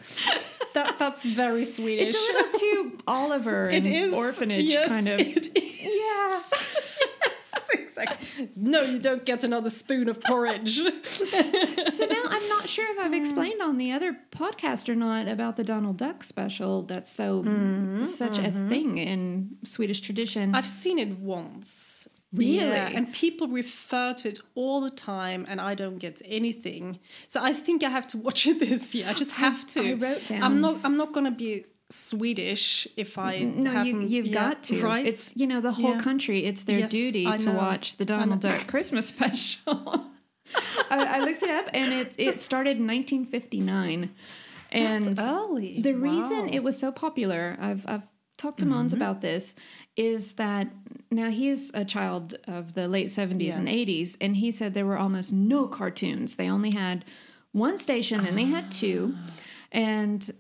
that, 0.74 1.00
that's 1.00 1.24
very 1.24 1.66
Swedish. 1.66 2.14
it's 2.16 2.30
a 2.30 2.34
little 2.34 2.60
too 2.60 2.98
Oliver 3.08 3.70
and 3.70 3.88
It 3.88 3.92
is 3.92 4.14
orphanage 4.14 4.66
yes, 4.66 4.90
kind 4.90 5.10
of. 5.10 5.20
It 5.20 5.58
is. 5.58 5.80
Yeah. 5.82 6.42
Exactly. 8.00 8.50
No, 8.56 8.82
you 8.82 9.00
don't 9.00 9.26
get 9.26 9.44
another 9.44 9.70
spoon 9.70 10.10
of 10.10 10.22
porridge. 10.22 10.78
so 11.06 12.06
now 12.06 12.24
I'm 12.30 12.50
not 12.50 12.68
sure 12.68 12.86
if 12.92 13.00
I've 13.00 13.14
explained 13.14 13.62
on 13.62 13.78
the 13.78 13.92
other 13.92 14.18
podcast 14.32 14.90
or 14.90 14.96
not 14.96 15.28
about 15.28 15.58
the 15.58 15.64
Donald 15.64 15.98
Duck 15.98 16.24
special. 16.24 16.84
That's 16.84 17.12
so 17.12 17.44
mm-hmm, 17.44 18.04
such 18.04 18.38
a 18.38 18.44
mm-hmm. 18.44 18.70
thing 18.70 18.98
in 18.98 19.58
Swedish 19.64 20.02
tradition. 20.02 20.56
I've 20.56 20.68
seen 20.68 21.00
it 21.00 21.20
once. 21.20 22.08
Really? 22.32 22.58
Yeah, 22.58 22.90
and 22.94 23.12
people 23.12 23.48
refer 23.48 24.14
to 24.14 24.30
it 24.30 24.40
all 24.54 24.82
the 24.82 24.92
time, 24.92 25.48
and 25.50 25.60
I 25.60 25.74
don't 25.74 25.98
get 25.98 26.22
anything. 26.24 27.00
So 27.28 27.44
I 27.44 27.54
think 27.54 27.84
I 27.84 27.90
have 27.90 28.08
to 28.10 28.18
watch 28.18 28.46
it 28.46 28.60
this 28.70 28.94
year. 28.94 29.08
I 29.10 29.14
just 29.14 29.32
have 29.32 29.66
to. 29.68 29.82
I 29.82 29.94
wrote 29.94 30.28
down- 30.28 30.44
I'm 30.44 30.62
not. 30.62 30.78
I'm 30.84 30.96
not 30.96 31.12
going 31.12 31.26
to 31.26 31.32
be 31.32 31.66
Swedish 31.92 32.88
if 32.98 33.18
I 33.18 33.40
no, 33.40 33.82
you, 33.84 34.02
you've 34.02 34.28
yeah, 34.28 34.34
got 34.34 34.64
to. 34.64 34.82
Right? 34.82 35.06
It's 35.06 35.36
you 35.36 35.48
know 35.48 35.60
the 35.62 35.72
whole 35.72 35.96
Yeah. 35.96 36.02
country. 36.02 36.46
It's 36.46 36.64
their 36.64 36.80
Yes, 36.80 36.92
duty 36.92 37.26
I 37.28 37.38
to 37.38 37.48
know. 37.54 37.58
watch 37.58 37.98
the 37.98 38.06
Donald. 38.06 38.42
Duck 38.42 38.68
Christmas 38.68 39.08
special. 39.14 40.06
I, 40.90 41.18
I 41.18 41.20
looked 41.20 41.44
it 41.44 41.50
up, 41.50 41.70
and 41.74 41.92
it 41.94 42.16
it 42.18 42.40
started 42.40 42.78
in 42.78 42.88
1959. 42.88 44.12
And 44.72 45.04
That's 45.04 45.22
early. 45.28 45.82
The 45.82 45.94
reason 45.96 46.38
Wow. 46.38 46.44
Mm-hmm. 46.46 46.54
it 46.54 46.64
was 46.64 46.78
so 46.78 46.92
popular, 46.92 47.58
I've 47.60 47.86
I've 47.88 48.08
talked 48.38 48.60
to 48.60 48.66
Mons 48.68 48.94
about 48.94 49.22
this, 49.22 49.56
is 49.98 50.34
that 50.34 50.68
now 51.12 51.30
he's 51.30 51.72
a 51.74 51.84
child 51.84 52.36
of 52.48 52.74
the 52.76 52.88
late 52.88 53.08
70s 53.08 53.42
Yeah. 53.48 53.58
and 53.58 53.68
80s, 53.68 54.16
and 54.22 54.38
he 54.38 54.52
said 54.52 54.74
there 54.76 54.86
were 54.86 54.98
almost 54.98 55.34
no 55.34 55.68
cartoons. 55.68 56.36
They 56.36 56.50
only 56.50 56.72
had 56.72 57.04
one 57.52 57.78
station, 57.80 58.26
and 58.28 58.38
they 58.38 58.46
had 58.46 58.72
two, 58.72 59.16
Ah. 59.18 59.32
and 59.72 60.32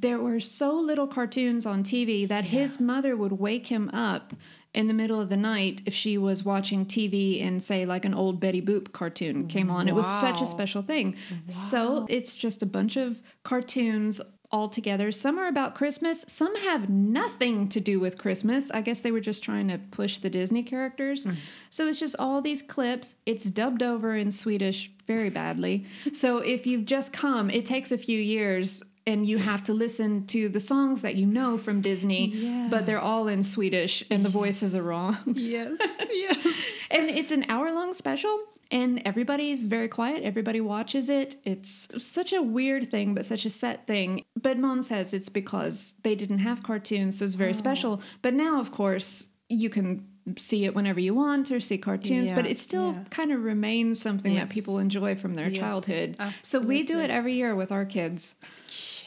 there 0.00 0.18
were 0.18 0.40
so 0.40 0.78
little 0.78 1.06
cartoons 1.06 1.64
on 1.64 1.82
TV 1.82 2.28
that 2.28 2.44
his 2.44 2.78
mother 2.78 3.16
would 3.16 3.32
wake 3.32 3.68
him 3.68 3.88
up 3.90 4.34
in 4.74 4.88
the 4.88 4.94
middle 4.94 5.18
of 5.18 5.30
the 5.30 5.36
night 5.38 5.80
if 5.86 5.94
she 5.94 6.18
was 6.18 6.44
watching 6.44 6.84
TV 6.84 7.42
and 7.42 7.62
say 7.62 7.86
like 7.86 8.04
an 8.04 8.12
old 8.12 8.38
Betty 8.38 8.60
Boop 8.60 8.92
cartoon 8.92 9.48
came 9.48 9.70
on. 9.70 9.88
It 9.88 9.94
was 9.94 10.06
such 10.06 10.42
a 10.42 10.46
special 10.46 10.82
thing. 10.82 11.16
So 11.46 12.06
it's 12.10 12.36
just 12.36 12.62
a 12.62 12.66
bunch 12.66 12.96
of 12.96 13.22
cartoons 13.42 14.20
all 14.52 14.68
together. 14.68 15.10
Some 15.10 15.38
are 15.38 15.48
about 15.48 15.74
Christmas, 15.74 16.24
some 16.28 16.54
have 16.56 16.90
nothing 16.90 17.68
to 17.68 17.80
do 17.80 17.98
with 17.98 18.18
Christmas. 18.18 18.70
I 18.70 18.82
guess 18.82 19.00
they 19.00 19.10
were 19.10 19.20
just 19.20 19.42
trying 19.42 19.68
to 19.68 19.78
push 19.78 20.18
the 20.18 20.30
Disney 20.30 20.62
characters. 20.62 21.24
Mm. 21.24 21.36
So 21.70 21.88
it's 21.88 21.98
just 21.98 22.14
all 22.18 22.40
these 22.42 22.62
clips. 22.62 23.16
It's 23.24 23.44
dubbed 23.44 23.82
over 23.82 24.14
in 24.14 24.30
Swedish 24.30 24.92
very 25.06 25.30
badly. 25.30 25.86
so 26.12 26.38
if 26.38 26.66
you've 26.66 26.84
just 26.84 27.12
come, 27.12 27.50
it 27.50 27.64
takes 27.64 27.90
a 27.92 27.98
few 27.98 28.20
years 28.20 28.82
and 29.06 29.26
you 29.26 29.38
have 29.38 29.62
to 29.64 29.72
listen 29.72 30.26
to 30.26 30.48
the 30.48 30.60
songs 30.60 31.02
that 31.02 31.14
you 31.14 31.26
know 31.26 31.56
from 31.56 31.80
Disney, 31.80 32.26
Yeah. 32.26 32.68
but 32.70 32.86
they're 32.86 33.00
all 33.00 33.28
in 33.28 33.42
Swedish 33.42 34.02
and 34.10 34.24
the 34.24 34.28
voices 34.28 34.74
are 34.74 34.82
wrong. 34.82 35.18
yes, 35.26 35.78
yes. 36.12 36.44
and 36.90 37.08
it's 37.08 37.30
an 37.30 37.46
hour 37.48 37.72
long 37.72 37.94
special 37.94 38.38
and 38.70 39.00
everybody's 39.04 39.66
very 39.66 39.88
quiet. 39.88 40.22
Everybody 40.24 40.60
watches 40.60 41.08
it. 41.08 41.36
It's 41.44 41.88
such 41.98 42.32
a 42.32 42.42
weird 42.42 42.90
thing 42.90 43.14
but 43.14 43.24
such 43.24 43.44
a 43.44 43.50
set 43.50 43.86
thing. 43.86 44.24
But 44.40 44.58
mon 44.58 44.82
says 44.82 45.14
it's 45.14 45.28
because 45.28 45.94
they 46.02 46.14
didn't 46.14 46.40
have 46.40 46.62
cartoons 46.62 47.18
so 47.18 47.24
it's 47.24 47.34
very 47.34 47.50
oh. 47.50 47.54
special. 47.54 48.02
But 48.22 48.34
now 48.34 48.60
of 48.60 48.72
course 48.72 49.28
you 49.48 49.70
can 49.70 50.08
see 50.36 50.64
it 50.64 50.74
whenever 50.74 50.98
you 50.98 51.14
want 51.14 51.52
or 51.52 51.60
see 51.60 51.78
cartoons 51.78 52.32
but 52.32 52.44
it 52.44 52.58
still 52.58 52.92
yeah. 52.92 53.04
kind 53.10 53.30
of 53.30 53.44
remains 53.44 54.02
something 54.02 54.34
that 54.34 54.50
people 54.50 54.78
enjoy 54.80 55.14
from 55.14 55.36
their 55.36 55.48
Yes, 55.48 55.58
childhood. 55.58 56.16
So 56.42 56.58
we 56.58 56.82
do 56.82 56.98
it 56.98 57.10
every 57.10 57.34
year 57.34 57.54
with 57.54 57.70
our 57.70 57.84
kids 57.84 58.34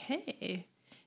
Okay. 0.09 0.65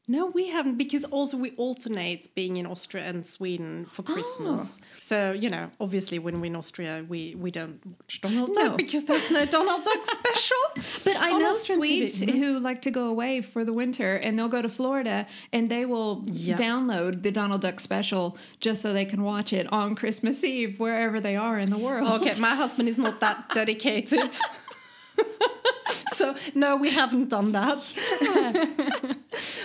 No, 0.09 0.27
we 0.27 0.49
haven't 0.49 0.79
because 0.79 1.05
also 1.05 1.37
we 1.37 1.53
alternate 1.53 2.35
being 2.35 2.57
in 2.57 2.67
Austria 2.67 3.05
and 3.05 3.25
Sweden 3.25 3.87
for 3.87 4.03
ah. 4.09 4.13
Christmas. 4.13 4.81
Oh. 4.83 4.87
So 4.99 5.33
you 5.33 5.49
know, 5.49 5.71
obviously, 5.81 6.19
when 6.19 6.41
we're 6.41 6.47
in 6.47 6.57
Austria, 6.57 7.05
we 7.09 7.37
we 7.37 7.53
don't 7.53 7.81
watch 7.87 8.21
Donald 8.21 8.51
No. 8.53 8.69
Duck 8.69 8.79
because 8.79 9.05
there's 9.05 9.31
no 9.31 9.47
Donald 9.47 9.85
Duck 9.85 10.05
special. 10.05 10.57
But 11.05 11.17
I 11.21 11.33
know 11.39 11.51
Austrian 11.51 11.81
TV. 11.81 12.11
Swedes 12.11 12.23
mm-hmm. 12.23 12.39
who 12.39 12.59
like 12.59 12.83
to 12.83 12.91
go 12.91 13.07
away 13.07 13.41
for 13.43 13.65
the 13.65 13.73
winter 13.73 14.17
and 14.17 14.39
they'll 14.39 14.49
go 14.49 14.63
to 14.63 14.69
Florida 14.69 15.27
and 15.53 15.71
they 15.71 15.85
will 15.87 16.23
Yeah. 16.27 16.57
download 16.57 17.23
the 17.23 17.31
Donald 17.31 17.61
Duck 17.61 17.79
special 17.81 18.37
just 18.61 18.83
so 18.83 18.93
they 18.93 19.05
can 19.05 19.23
watch 19.23 19.53
it 19.53 19.73
on 19.73 19.95
Christmas 19.95 20.43
Eve 20.43 20.81
wherever 20.81 21.21
they 21.21 21.37
are 21.37 21.59
in 21.59 21.71
the 21.71 21.79
world. 21.79 22.09
Okay, 22.21 22.39
my 22.41 22.55
husband 22.55 22.89
is 22.89 22.99
not 22.99 23.21
that 23.21 23.51
dedicated. 23.55 24.35
so 26.15 26.35
no, 26.55 26.77
we 26.77 26.91
haven't 26.91 27.29
done 27.29 27.53
that. 27.53 29.17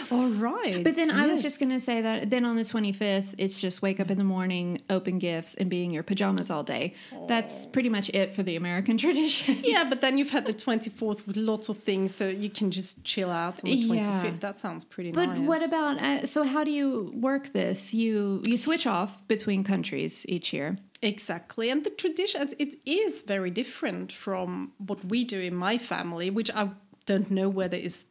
All 0.11 0.27
right. 0.29 0.83
But 0.83 0.95
then 0.95 1.11
I 1.11 1.25
was 1.27 1.41
just 1.41 1.59
going 1.59 1.71
to 1.71 1.79
say 1.79 2.01
that 2.01 2.29
then 2.29 2.45
on 2.45 2.55
the 2.55 2.61
25th, 2.63 3.35
it's 3.37 3.59
just 3.59 3.81
wake 3.81 3.99
up 3.99 4.09
in 4.09 4.17
the 4.17 4.23
morning, 4.23 4.81
open 4.89 5.19
gifts, 5.19 5.55
and 5.55 5.69
be 5.69 5.83
in 5.83 5.91
your 5.91 6.03
pajamas 6.03 6.49
all 6.49 6.63
day. 6.63 6.93
That's 7.27 7.65
pretty 7.65 7.89
much 7.89 8.09
it 8.09 8.33
for 8.33 8.43
the 8.43 8.55
American 8.55 8.97
tradition. 9.05 9.57
Yeah, 9.63 9.83
but 9.87 10.01
then 10.01 10.17
you've 10.17 10.29
had 10.29 10.45
the 10.45 10.53
24th 10.53 11.27
with 11.27 11.35
lots 11.37 11.69
of 11.69 11.77
things, 11.79 12.15
so 12.15 12.27
you 12.27 12.49
can 12.49 12.71
just 12.71 13.03
chill 13.03 13.29
out 13.29 13.59
on 13.63 13.69
the 13.69 13.75
Yeah. 13.75 14.03
25th. 14.23 14.39
That 14.39 14.57
sounds 14.57 14.85
pretty 14.85 15.11
But 15.11 15.25
nice. 15.27 15.37
But 15.39 15.45
what 15.47 15.67
about 15.67 15.97
uh, 16.01 16.25
so? 16.25 16.43
How 16.43 16.63
do 16.63 16.71
you 16.71 17.11
work 17.15 17.51
this? 17.53 17.93
You 17.93 18.41
you 18.45 18.57
switch 18.57 18.87
off 18.87 19.25
between 19.27 19.63
countries 19.63 20.25
each 20.29 20.53
year. 20.53 20.77
Exactly. 21.01 21.69
And 21.69 21.83
the 21.83 21.89
tradition, 21.89 22.49
it 22.57 22.75
is 22.85 23.21
very 23.21 23.51
different 23.51 24.11
from 24.11 24.71
what 24.77 25.05
we 25.05 25.23
do 25.23 25.39
in 25.39 25.55
my 25.55 25.77
family, 25.77 26.29
which 26.29 26.49
I 26.51 26.69
don't 27.05 27.29
know 27.31 27.49
whether 27.49 27.77
is 27.77 28.05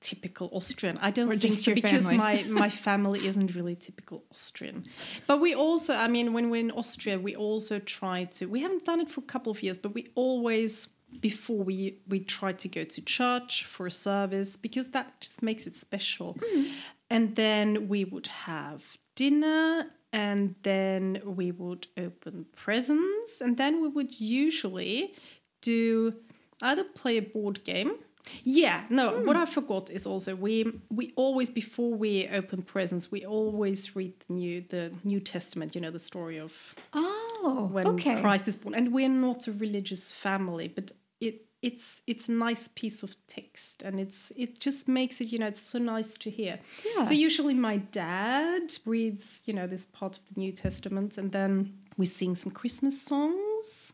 typical 0.00 0.50
Austrian. 0.52 0.98
I 1.00 1.10
don't 1.10 1.30
Or 1.32 1.36
think 1.36 1.54
so 1.54 1.74
because 1.74 2.08
family. 2.08 2.44
my, 2.44 2.44
my 2.44 2.68
family 2.88 3.26
isn't 3.26 3.54
really 3.54 3.74
typical 3.74 4.24
Austrian. 4.30 4.84
But 5.26 5.40
we 5.40 5.54
also, 5.54 5.94
I 5.94 6.08
mean, 6.08 6.32
when 6.32 6.50
we're 6.50 6.60
in 6.60 6.70
Austria, 6.70 7.18
we 7.18 7.34
also 7.34 7.78
try 7.78 8.24
to, 8.24 8.46
we 8.46 8.60
haven't 8.60 8.84
done 8.84 9.00
it 9.00 9.08
for 9.08 9.20
a 9.20 9.24
couple 9.24 9.50
of 9.50 9.62
years, 9.62 9.78
but 9.78 9.94
we 9.94 10.08
always, 10.14 10.88
before 11.20 11.62
we, 11.64 11.98
we 12.06 12.20
try 12.20 12.52
to 12.52 12.68
go 12.68 12.84
to 12.84 13.00
church 13.02 13.64
for 13.64 13.86
a 13.86 13.90
service 13.90 14.56
because 14.56 14.88
that 14.88 15.20
just 15.20 15.42
makes 15.42 15.66
it 15.66 15.74
special. 15.74 16.36
Hmm. 16.42 16.64
And 17.08 17.36
then 17.36 17.88
we 17.88 18.04
would 18.04 18.26
have 18.26 18.96
dinner 19.14 19.86
and 20.14 20.54
then 20.62 21.20
we 21.24 21.50
would 21.50 21.88
open 21.98 22.46
presents 22.56 23.40
and 23.40 23.56
then 23.56 23.82
we 23.82 23.88
would 23.88 24.20
usually 24.20 25.12
do 25.60 26.14
either 26.62 26.84
play 26.84 27.16
a 27.18 27.22
board 27.22 27.64
game. 27.64 27.96
Yeah 28.42 28.84
no 28.88 29.10
hmm. 29.10 29.26
what 29.26 29.36
i 29.36 29.44
forgot 29.44 29.90
is 29.90 30.06
also 30.06 30.34
we 30.34 30.54
we 30.88 31.12
always 31.14 31.50
before 31.50 31.92
we 31.92 32.26
open 32.28 32.62
presents 32.62 33.12
we 33.12 33.26
always 33.26 33.94
read 33.94 34.14
the 34.20 34.32
new 34.32 34.64
the 34.70 34.90
new 35.04 35.20
testament 35.20 35.74
you 35.74 35.82
know 35.82 35.90
the 35.90 35.98
story 35.98 36.38
of 36.38 36.74
Oh, 36.94 37.68
when 37.70 37.86
okay. 37.86 38.22
christ 38.22 38.48
is 38.48 38.56
born. 38.56 38.74
And 38.74 38.94
we're 38.94 39.10
not 39.10 39.46
a 39.46 39.52
religious 39.52 40.10
family 40.10 40.68
but 40.68 40.90
it 41.20 41.42
it's 41.68 42.02
it's 42.12 42.26
a 42.28 42.32
nice 42.46 42.64
piece 42.80 43.02
of 43.06 43.10
text 43.36 43.82
and 43.86 43.94
it's 44.04 44.20
it 44.44 44.52
just 44.66 44.82
makes 44.98 45.16
it 45.22 45.28
you 45.32 45.38
know 45.40 45.48
it's 45.54 45.64
so 45.74 45.78
nice 45.96 46.10
to 46.24 46.28
hear 46.38 46.54
Yeah. 46.90 47.04
so 47.08 47.12
usually 47.28 47.54
my 47.70 47.76
dad 48.04 48.64
reads 48.94 49.24
you 49.46 49.54
know 49.58 49.66
this 49.74 49.84
part 49.98 50.14
of 50.18 50.22
the 50.28 50.36
new 50.44 50.52
testament 50.52 51.10
and 51.20 51.28
then 51.38 51.52
we 52.00 52.06
sing 52.06 52.34
some 52.42 52.52
christmas 52.60 52.96
songs 53.10 53.92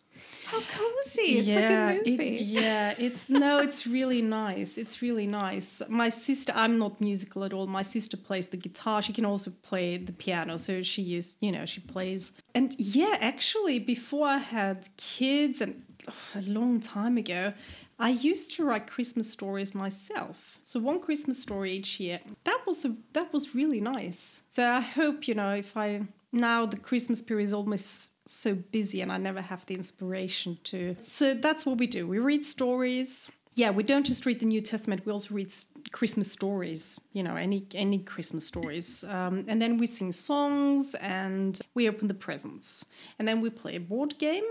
How 0.53 0.61
cozy! 0.79 1.31
It's 1.39 1.55
like 1.59 1.71
a 1.71 2.09
movie. 2.11 2.35
it- 2.35 2.41
yeah, 2.61 3.07
it's 3.07 3.23
no, 3.45 3.53
it's 3.67 3.83
really 3.97 4.23
nice. 4.45 4.71
It's 4.83 4.97
really 5.07 5.27
nice. 5.45 5.69
My 6.05 6.11
sister, 6.27 6.53
I'm 6.63 6.77
not 6.85 7.01
musical 7.01 7.41
at 7.45 7.53
all. 7.57 7.67
My 7.81 7.85
sister 7.97 8.17
plays 8.29 8.47
the 8.49 8.61
guitar. 8.67 8.97
She 9.07 9.13
can 9.19 9.25
also 9.33 9.51
play 9.71 9.87
the 10.09 10.13
piano, 10.25 10.53
so 10.59 10.73
she 10.93 11.03
used, 11.17 11.33
you 11.47 11.53
know, 11.57 11.65
she 11.75 11.81
plays. 11.95 12.23
And 12.59 12.69
yeah, 12.99 13.15
actually, 13.33 13.79
before 13.95 14.27
I 14.39 14.41
had 14.59 14.79
kids, 15.19 15.57
and 15.65 15.73
a 16.35 16.41
long 16.43 16.81
time 16.81 17.17
ago, 17.17 17.53
I 17.99 18.11
used 18.11 18.55
to 18.55 18.65
write 18.65 18.87
Christmas 18.87 19.31
stories 19.31 19.75
myself. 19.75 20.59
So 20.63 20.81
one 20.81 21.01
Christmas 21.01 21.41
story 21.41 21.73
each 21.73 22.01
year. 22.01 22.21
That 22.45 22.61
was 22.67 22.85
a, 22.85 22.97
that 23.13 23.33
was 23.33 23.55
really 23.55 23.81
nice. 23.81 24.45
So 24.51 24.67
I 24.67 24.81
hope 24.81 25.29
you 25.29 25.35
know 25.35 25.53
if 25.55 25.77
I 25.77 26.03
now 26.33 26.67
the 26.67 26.77
Christmas 26.79 27.23
period 27.23 27.47
is 27.47 27.53
almost 27.53 28.13
so 28.27 28.55
busy 28.55 29.01
and 29.01 29.11
I 29.11 29.19
never 29.19 29.41
have 29.41 29.67
the 29.67 29.75
inspiration 29.75 30.59
to. 30.65 30.97
So 31.01 31.35
that's 31.35 31.67
what 31.67 31.79
we 31.79 31.87
do. 31.87 32.07
We 32.07 32.19
read 32.19 32.45
stories. 32.45 33.31
Yeah, 33.55 33.71
we 33.71 33.83
don't 33.83 34.07
just 34.07 34.25
read 34.27 34.41
the 34.41 34.47
New 34.47 34.61
Testament. 34.61 35.05
We 35.05 35.13
also 35.13 35.35
read 35.35 35.53
Christmas 35.91 36.31
stories. 36.31 37.01
You 37.13 37.23
know, 37.25 37.35
any 37.35 37.67
any 37.75 37.99
Christmas 37.99 38.47
stories, 38.47 39.05
um, 39.05 39.45
and 39.49 39.61
then 39.61 39.77
we 39.77 39.87
sing 39.87 40.13
songs 40.13 40.95
and 40.95 41.61
we 41.75 41.89
open 41.89 42.07
the 42.07 42.15
presents, 42.15 42.87
and 43.19 43.27
then 43.27 43.41
we 43.41 43.51
play 43.51 43.75
a 43.75 43.81
board 43.81 44.17
game. 44.19 44.45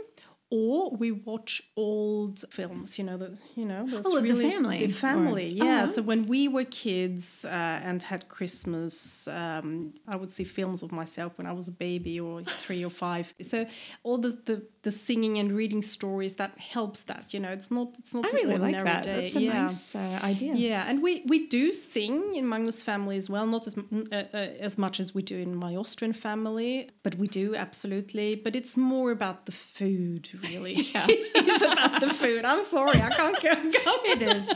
Or 0.52 0.90
we 0.90 1.12
watch 1.12 1.62
old 1.78 2.44
films, 2.50 2.98
you 2.98 3.04
know, 3.06 3.18
the, 3.18 3.40
you 3.56 3.66
know, 3.66 3.86
Oh, 4.04 4.18
of 4.18 4.24
the 4.24 4.34
family, 4.34 4.80
the 4.80 4.86
or- 4.86 4.90
family, 4.90 5.50
yeah. 5.50 5.64
Uh-huh. 5.84 5.88
So 5.88 6.02
when 6.02 6.26
we 6.26 6.48
were 6.48 6.64
kids 6.66 7.46
uh, 7.46 7.50
and 7.50 8.02
had 8.02 8.30
Christmas, 8.30 9.28
um, 9.28 9.94
I 10.08 10.16
would 10.16 10.32
see 10.32 10.44
films 10.44 10.82
of 10.82 10.92
myself 10.92 11.38
when 11.38 11.46
I 11.46 11.52
was 11.52 11.68
a 11.68 11.72
baby 11.72 12.20
or 12.20 12.42
three 12.64 12.84
or 12.84 12.90
five. 12.90 13.32
So 13.42 13.68
all 14.04 14.18
the, 14.18 14.30
the 14.46 14.64
the 14.82 14.92
singing 14.92 15.38
and 15.38 15.52
reading 15.52 15.82
stories 15.82 16.36
that 16.36 16.58
helps 16.58 17.04
that. 17.04 17.34
You 17.34 17.42
know, 17.42 17.50
it's 17.52 17.70
not 17.70 18.00
it's 18.00 18.14
not 18.16 18.26
I 18.26 18.38
really 18.38 18.58
like 18.58 18.84
that. 18.84 19.04
day. 19.04 19.22
That's 19.22 19.36
a 19.36 19.42
yeah. 19.42 19.62
nice 19.64 19.96
uh, 19.96 20.20
idea. 20.24 20.54
Yeah, 20.56 20.86
and 20.88 21.02
we, 21.04 21.24
we 21.28 21.48
do 21.48 21.74
sing 21.74 22.36
in 22.36 22.48
Magnus' 22.48 22.82
family 22.82 23.18
as 23.18 23.30
well, 23.30 23.46
not 23.46 23.68
as 23.68 23.78
uh, 23.78 23.82
uh, 24.12 24.38
as 24.38 24.78
much 24.78 25.00
as 25.00 25.14
we 25.14 25.22
do 25.22 25.38
in 25.38 25.56
my 25.56 25.76
Austrian 25.76 26.14
family, 26.14 26.90
but 27.04 27.16
we 27.16 27.28
do 27.28 27.56
absolutely. 27.56 28.36
But 28.36 28.56
it's 28.56 28.78
more 28.78 29.12
about 29.12 29.46
the 29.46 29.52
food, 29.52 30.30
really. 30.44 30.74
Yeah. 30.94 31.06
it 31.10 31.48
is 31.48 31.62
about 31.62 32.02
the 32.02 32.14
food. 32.14 32.46
I'm 32.46 32.64
sorry, 32.64 33.02
I 33.02 33.10
can't 33.10 33.40
go. 33.42 33.54
go. 33.56 33.94
It 34.06 34.22
is. 34.22 34.48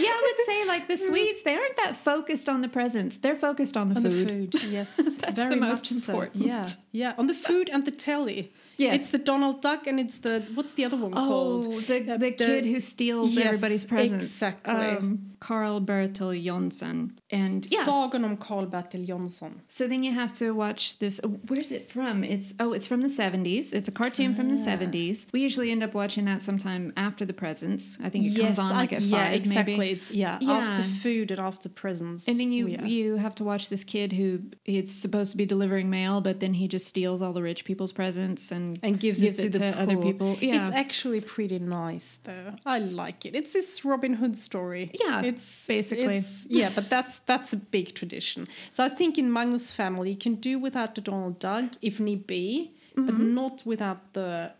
yeah, 0.00 0.10
I 0.10 0.20
would 0.36 0.44
say 0.46 0.66
like 0.68 0.88
the 0.88 0.96
sweets, 0.96 1.42
they 1.42 1.54
aren't 1.54 1.76
that 1.76 1.96
focused 1.96 2.48
on 2.48 2.60
the 2.60 2.68
presents. 2.68 3.16
They're 3.18 3.36
focused 3.36 3.76
on 3.76 3.88
the 3.88 3.96
On 3.96 4.02
food. 4.02 4.52
the 4.52 4.58
food, 4.58 4.62
yes, 4.70 4.96
That's 4.96 5.34
very 5.34 5.54
the 5.54 5.60
most 5.60 5.90
much 5.92 6.00
so. 6.02 6.28
Yeah, 6.34 6.68
yeah, 6.92 7.14
on 7.18 7.26
the 7.26 7.34
food 7.34 7.68
and 7.72 7.84
the 7.84 7.90
telly. 7.90 8.52
Yes. 8.76 8.94
it's 9.02 9.10
the 9.10 9.18
Donald 9.18 9.60
Duck 9.60 9.86
and 9.86 10.00
it's 10.00 10.18
the 10.18 10.40
what's 10.54 10.72
the 10.72 10.86
other 10.86 10.96
one 10.96 11.12
Oh, 11.14 11.26
called? 11.26 11.64
the, 11.86 12.14
Uh, 12.14 12.16
the 12.16 12.30
kid 12.32 12.64
who 12.64 12.80
steals 12.80 13.36
Yes, 13.36 13.46
everybody's 13.46 13.84
presents. 13.84 14.24
exactly. 14.24 14.72
Um, 14.74 15.29
Karl-Bertil 15.40 16.42
Jonsson. 16.44 17.10
And 17.30 17.66
yeah. 17.70 17.84
Sagan 17.84 18.24
om 18.24 18.36
Karl-Bertil 18.36 19.06
Jonsson. 19.06 19.60
So 19.68 19.86
then 19.86 20.02
you 20.02 20.12
have 20.12 20.32
to 20.34 20.52
watch 20.52 20.98
this. 20.98 21.20
oh, 21.24 21.28
Where's 21.48 21.70
it 21.72 21.88
from? 21.90 22.22
It's 22.24 22.54
oh, 22.60 22.72
it's 22.72 22.86
from 22.86 23.00
the 23.02 23.08
seventies. 23.08 23.72
It's 23.72 23.88
a 23.88 23.92
cartoon 23.92 24.34
from 24.34 24.48
the 24.48 24.54
Ah. 24.60 24.64
seventies. 24.64 25.26
We 25.32 25.40
usually 25.40 25.70
end 25.70 25.82
up 25.82 25.94
watching 25.94 26.24
that 26.26 26.42
sometime 26.42 26.92
after 26.96 27.24
the 27.24 27.32
presents. 27.32 27.98
I 28.02 28.08
think 28.08 28.26
it 28.26 28.40
comes 28.40 28.58
on 28.58 28.70
like 28.76 28.92
at 28.92 29.02
yeah, 29.02 29.18
five, 29.18 29.34
exactly. 29.34 29.76
maybe. 29.76 29.90
It's 29.92 30.10
yeah, 30.10 30.38
Yeah. 30.40 30.52
after 30.52 30.82
food 30.82 31.30
and 31.30 31.40
after 31.40 31.68
presents. 31.68 32.28
And 32.28 32.38
then 32.38 32.52
you 32.52 32.68
yeah. 32.68 32.84
you 32.84 33.16
have 33.16 33.34
to 33.36 33.44
watch 33.44 33.68
this 33.68 33.84
kid 33.84 34.12
who 34.12 34.40
is 34.64 34.94
supposed 34.94 35.30
to 35.32 35.36
be 35.36 35.46
delivering 35.46 35.90
mail, 35.90 36.20
but 36.20 36.40
then 36.40 36.54
he 36.54 36.68
just 36.68 36.86
steals 36.86 37.22
all 37.22 37.32
the 37.32 37.42
rich 37.42 37.64
people's 37.64 37.92
presents 37.92 38.52
and 38.52 38.78
and 38.82 38.98
gives, 39.00 39.20
gives 39.20 39.38
it 39.38 39.52
to, 39.52 39.58
the 39.58 39.80
other 39.80 39.94
poor. 39.94 40.02
people. 40.02 40.36
Yeah, 40.40 40.66
It's 40.66 40.74
actually 40.74 41.20
pretty 41.20 41.58
nice 41.58 42.18
though. 42.24 42.54
I 42.66 42.78
like 42.78 43.24
it. 43.26 43.34
It's 43.34 43.52
this 43.52 43.84
Robin 43.84 44.14
Hood 44.14 44.36
story. 44.36 44.90
Yeah, 45.04 45.22
it's 45.30 45.66
basically. 45.66 46.16
it's- 46.18 46.46
yeah, 46.50 46.70
but 46.74 46.88
that's 46.94 47.14
that's 47.30 47.52
a 47.52 47.56
big 47.56 47.86
tradition. 47.94 48.46
So 48.72 48.84
I 48.84 48.88
think 48.98 49.18
in 49.18 49.32
Magnus' 49.32 49.70
family 49.80 50.10
you 50.10 50.16
can 50.26 50.34
do 50.36 50.58
without 50.66 50.94
the 50.94 51.00
Donald 51.00 51.38
Duck 51.38 51.64
if 51.82 51.94
need 52.00 52.26
be, 52.26 52.72
but 52.94 53.04
Mm-hmm. 53.14 53.34
not 53.34 53.62
without 53.64 54.00
the 54.12 54.52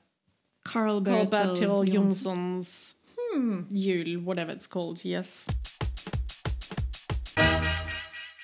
Karl 0.64 1.00
Bertil 1.00 1.30
Bertil 1.30 1.84
Jonsson. 1.86 1.94
Jonsson's 1.94 2.94
Jul, 3.82 4.20
whatever 4.28 4.52
it's 4.52 4.66
called. 4.66 5.04
Yes. 5.04 5.46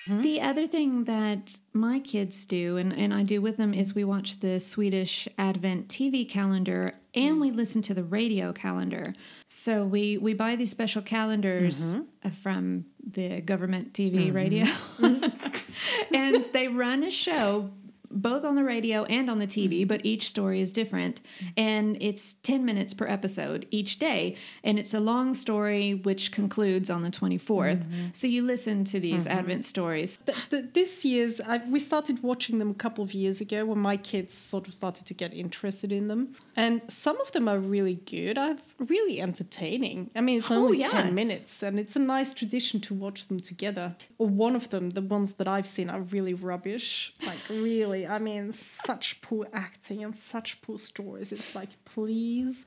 Mm-hmm. 0.09 0.23
The 0.23 0.41
other 0.41 0.67
thing 0.67 1.05
that 1.05 1.59
my 1.73 1.99
kids 1.99 2.45
do, 2.45 2.77
and, 2.77 2.93
and 2.93 3.13
I 3.13 3.23
do 3.23 3.41
with 3.41 3.57
them, 3.57 3.75
is 3.75 3.95
we 3.95 4.05
watch 4.05 4.41
the 4.41 4.61
Swedish 4.61 5.27
Advent 5.37 5.89
TV 5.89 6.29
calendar 6.29 6.91
and 7.15 7.33
mm-hmm. 7.33 7.41
we 7.41 7.51
listen 7.51 7.83
to 7.83 7.95
the 7.95 8.05
radio 8.05 8.53
calendar. 8.53 9.15
So 9.49 9.85
we, 9.85 10.19
we 10.19 10.35
buy 10.35 10.55
these 10.55 10.71
special 10.71 11.03
calendars 11.03 11.97
mm-hmm. 11.97 12.29
uh, 12.29 12.31
from 12.31 12.85
the 13.05 13.41
government 13.41 13.95
TV 13.95 14.33
radio. 14.33 14.67
and 16.15 16.45
they 16.53 16.69
run 16.69 17.03
a 17.03 17.11
show 17.11 17.71
both 18.11 18.45
on 18.45 18.55
the 18.55 18.65
radio 18.65 19.05
and 19.05 19.31
on 19.31 19.39
the 19.39 19.47
TV, 19.47 19.81
mm-hmm. 19.81 19.89
but 19.89 20.05
each 20.05 20.29
story 20.29 20.61
is 20.61 20.73
different. 20.73 21.21
And 21.57 21.97
it's 22.01 22.35
10 22.35 22.65
minutes 22.65 22.95
per 22.95 23.07
episode 23.07 23.67
each 23.71 23.99
day. 23.99 24.37
And 24.65 24.79
it's 24.79 24.95
a 24.95 25.01
long 25.01 25.35
story 25.35 25.95
which 25.95 26.33
concludes 26.33 26.91
on 26.91 27.03
the 27.03 27.11
24th. 27.11 27.39
Mm-hmm. 27.79 28.07
So 28.13 28.27
you 28.27 28.43
listen 28.43 28.85
to 28.85 29.01
these 29.01 29.27
mm-hmm. 29.27 29.39
Advent 29.39 29.65
stories. 29.65 30.19
The, 30.25 30.35
the, 30.51 30.69
this 30.73 31.05
year's, 31.05 31.41
I, 31.41 31.59
we 31.69 31.79
started 31.79 32.23
watching 32.23 32.59
them 32.59 32.71
a 32.71 32.75
couple 32.75 33.05
of 33.05 33.15
years 33.15 33.41
ago 33.41 33.65
when 33.65 33.79
my 33.79 33.97
kids 33.97 34.35
sort 34.35 34.67
of 34.67 34.75
started 34.75 35.07
to 35.07 35.15
get 35.15 35.33
interested 35.33 35.93
in 35.93 36.09
them. 36.09 36.35
And 36.57 36.83
some 36.89 37.21
of 37.21 37.33
them 37.33 37.49
are 37.49 37.59
really 37.59 37.97
good, 38.07 38.39
are 38.39 38.57
really 38.79 39.21
entertaining. 39.21 40.11
I 40.15 40.21
mean, 40.21 40.41
it's 40.41 40.51
Oh, 40.51 40.65
only 40.65 40.81
yeah. 40.81 40.91
10 40.91 41.15
minutes 41.15 41.63
and 41.63 41.79
it's 41.79 41.97
a 41.97 41.99
nice 42.01 42.35
tradition 42.35 42.81
to 42.81 42.95
watch 42.95 43.29
them 43.29 43.41
together. 43.41 43.97
Or 44.19 44.27
one 44.27 44.57
of 44.57 44.71
them, 44.71 44.91
the 44.91 45.03
ones 45.03 45.35
that 45.35 45.49
I've 45.49 45.67
seen, 45.67 45.91
are 45.91 46.01
really 46.01 46.35
rubbish. 46.35 47.13
Like, 47.25 47.39
really, 47.49 47.96
I 48.05 48.19
mean, 48.19 48.51
such 48.53 49.21
poor 49.23 49.47
acting 49.53 50.03
and 50.03 50.17
such 50.17 50.61
poor 50.61 50.77
stories. 50.77 51.31
It's 51.33 51.55
like, 51.55 51.71
please. 51.85 52.67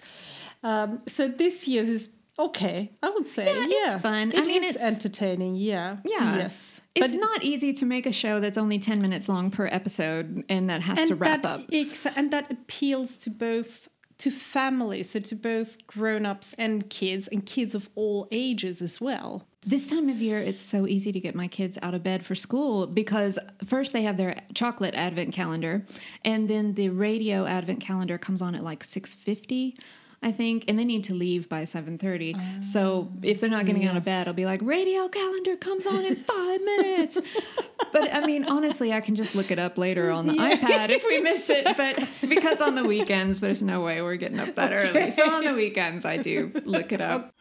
Um, 0.63 1.01
so 1.07 1.27
this 1.27 1.67
year's 1.67 1.89
is. 1.89 2.09
Okay, 2.37 2.89
I 3.03 3.09
would 3.09 3.25
say, 3.27 3.47
yeah, 3.53 3.67
Yeah, 3.67 3.93
it's 3.95 4.01
fun. 4.01 4.31
I 4.33 4.41
mean, 4.45 4.63
is 4.63 4.77
it's- 4.77 4.81
entertaining, 4.95 5.57
yeah, 5.57 5.97
Yeah. 6.05 6.37
yes. 6.37 6.79
It's 6.95 7.13
But- 7.13 7.19
not 7.19 7.43
easy 7.43 7.73
to 7.73 7.85
make 7.85 8.05
a 8.05 8.13
show 8.13 8.39
that's 8.39 8.57
only 8.57 8.79
10 8.79 9.01
minutes 9.01 9.27
long 9.27 9.51
per 9.51 9.67
episode 9.67 10.45
and 10.47 10.69
that 10.69 10.81
has 10.83 11.09
to 11.09 11.15
wrap 11.15 11.41
that 11.41 11.59
up. 11.59 11.67
exa- 11.69 12.13
and 12.15 12.31
that 12.31 12.49
appeals 12.49 13.17
to 13.17 13.29
both 13.29 13.88
to 14.19 14.31
families, 14.31 15.09
so 15.09 15.19
to 15.19 15.35
both 15.35 15.85
grown-ups 15.87 16.53
and 16.53 16.89
kids, 16.89 17.27
and 17.27 17.45
kids 17.45 17.73
of 17.73 17.89
all 17.95 18.27
ages 18.31 18.81
as 18.81 19.01
well. 19.01 19.45
This 19.61 19.89
time 19.89 20.07
of 20.07 20.21
year, 20.21 20.39
it's 20.39 20.61
so 20.61 20.87
easy 20.87 21.11
to 21.11 21.19
get 21.19 21.35
my 21.35 21.47
kids 21.47 21.77
out 21.81 21.93
of 21.93 22.01
bed 22.01 22.25
for 22.25 22.35
school 22.35 22.87
because 22.87 23.37
first 23.65 23.91
they 23.91 24.03
have 24.03 24.15
their 24.15 24.41
chocolate 24.53 24.95
advent 24.95 25.33
calendar, 25.33 25.85
and 26.23 26.49
then 26.49 26.75
the 26.75 26.89
radio 26.89 27.45
advent 27.45 27.81
calendar 27.81 28.17
comes 28.17 28.41
on 28.41 28.55
at 28.55 28.63
like 28.63 28.83
six 28.83 29.13
fifty. 29.13 29.77
I 30.21 30.33
think, 30.33 30.65
and 30.67 30.77
they 30.77 30.83
need 30.83 31.05
to 31.05 31.13
leave 31.13 31.47
by 31.47 31.63
seven 31.63 31.97
thirty. 31.97 32.35
Oh, 32.37 32.61
so 32.61 33.09
if 33.23 33.39
they're 33.39 33.49
not 33.49 33.65
getting 33.65 33.85
out 33.87 33.95
of 33.95 34.03
bed, 34.03 34.27
I'll 34.27 34.33
be 34.33 34.45
like, 34.45 34.61
"Radio 34.61 35.07
calendar 35.07 35.55
comes 35.55 35.87
on 35.87 36.03
in 36.03 36.15
five 36.15 36.61
minutes." 36.61 37.21
but 37.93 38.13
I 38.13 38.25
mean, 38.25 38.43
honestly, 38.43 38.91
I 38.91 38.99
can 38.99 39.15
just 39.15 39.33
look 39.33 39.49
it 39.49 39.59
up 39.59 39.77
later 39.77 40.11
on 40.11 40.27
the 40.27 40.33
iPad 40.33 40.89
if 40.89 41.03
we 41.05 41.21
miss 41.21 41.49
it. 41.49 41.65
But 41.77 42.05
because 42.27 42.59
on 42.59 42.75
the 42.75 42.83
weekends, 42.83 43.39
there's 43.39 43.61
no 43.61 43.81
way 43.81 44.01
we're 44.01 44.17
getting 44.17 44.39
up 44.39 44.55
that 44.55 44.73
early. 44.73 45.09
So 45.11 45.23
on 45.31 45.45
the 45.45 45.53
weekends, 45.53 46.03
I 46.03 46.17
do 46.17 46.51
look 46.65 46.91
it 46.91 46.99
up. 47.01 47.33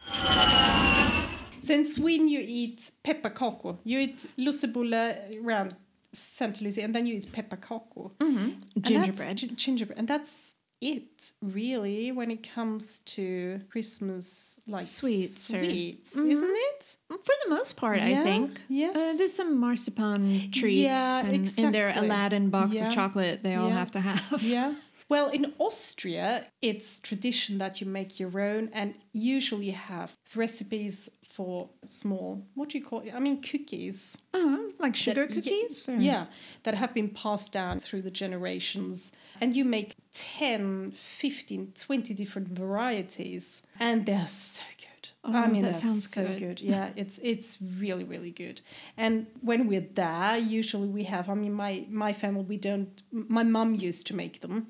So 1.61 1.73
in 1.73 1.85
Sweden, 1.85 2.27
you 2.29 2.39
eat 2.47 2.91
pepparkakor. 3.03 3.77
You 3.83 3.99
eat 3.99 4.25
lussebulle 4.37 5.43
around 5.43 5.75
Santa 6.13 6.63
Lucia, 6.63 6.81
and 6.83 6.95
then 6.95 7.05
you 7.05 7.15
eat 7.15 7.31
pepparkakor. 7.31 8.11
Mm-hmm. 8.19 8.49
That's 8.77 8.87
Gingerbread. 8.89 9.37
gi- 9.37 9.47
gingerbread, 9.55 9.99
and 9.99 10.07
that's 10.07 10.55
it 10.81 11.33
really 11.41 12.11
when 12.11 12.31
it 12.31 12.47
comes 12.53 13.01
to 13.01 13.59
Christmas, 13.69 14.59
like 14.67 14.83
Sweets 14.83 15.47
sweets, 15.47 16.15
isn't 16.15 16.55
it? 16.71 16.95
For 17.09 17.33
the 17.43 17.49
most 17.49 17.75
part, 17.75 17.99
I 17.99 18.21
think. 18.23 18.61
yes. 18.69 18.95
Uh, 18.95 19.17
there's 19.17 19.33
some 19.33 19.57
marzipan 19.57 20.51
treats 20.51 20.77
Yeah, 20.77 21.25
and 21.25 21.57
in 21.57 21.71
their. 21.71 21.89
Aladdin 21.97 22.49
box 22.49 22.75
Yeah. 22.75 22.87
of 22.87 22.93
chocolate 22.93 23.43
they 23.43 23.55
all 23.55 23.67
Yeah. 23.69 23.73
have 23.73 23.91
to 23.91 23.99
have. 23.99 24.41
Yeah. 24.43 24.73
Well, 25.09 25.29
in 25.29 25.53
Austria, 25.57 26.45
it's 26.61 26.99
tradition 26.99 27.57
that 27.57 27.81
you 27.81 27.87
make 27.87 28.19
your 28.19 28.39
own, 28.39 28.69
and 28.73 28.93
usually 29.11 29.65
you 29.65 29.71
have 29.71 30.15
recipes 30.35 31.09
for 31.23 31.67
small, 31.87 32.45
what 32.53 32.69
do 32.69 32.77
you 32.77 32.83
call 32.85 32.99
it? 32.99 33.15
I 33.15 33.19
mean, 33.19 33.41
cookies. 33.41 34.15
Uh-huh, 34.35 34.59
like 34.77 34.95
sugar 34.95 35.23
ye- 35.25 35.33
cookies? 35.35 35.89
Yeah, 35.91 36.27
that 36.61 36.75
have 36.75 36.93
been 36.93 37.09
passed 37.09 37.51
down 37.51 37.79
through 37.79 38.03
the 38.03 38.11
generations. 38.11 39.11
And 39.41 39.55
you 39.55 39.65
make 39.65 39.95
10, 40.13 40.91
15, 40.91 41.73
20 41.79 42.13
different 42.13 42.47
varieties, 42.49 43.63
and 43.79 44.05
they're 44.05 44.25
so 44.27 44.63
good. 44.77 44.85
I 45.23 45.45
Oh, 45.45 45.49
mean, 45.49 45.61
that 45.63 45.75
sounds 45.75 46.09
so 46.09 46.23
good. 46.39 46.61
Yeah, 46.61 46.89
it's 46.95 47.19
it's 47.21 47.57
really 47.79 48.03
really 48.05 48.31
good. 48.31 48.61
And 48.97 49.27
when 49.41 49.67
we're 49.67 49.87
there, 49.93 50.37
usually 50.37 50.87
we 50.87 51.03
have. 51.03 51.29
I 51.29 51.35
mean, 51.35 51.53
my 51.53 51.85
my 51.89 52.13
family 52.13 52.43
we 52.43 52.57
don't. 52.57 53.01
My 53.11 53.43
mum 53.43 53.75
used 53.75 54.07
to 54.07 54.15
make 54.15 54.39
them, 54.41 54.67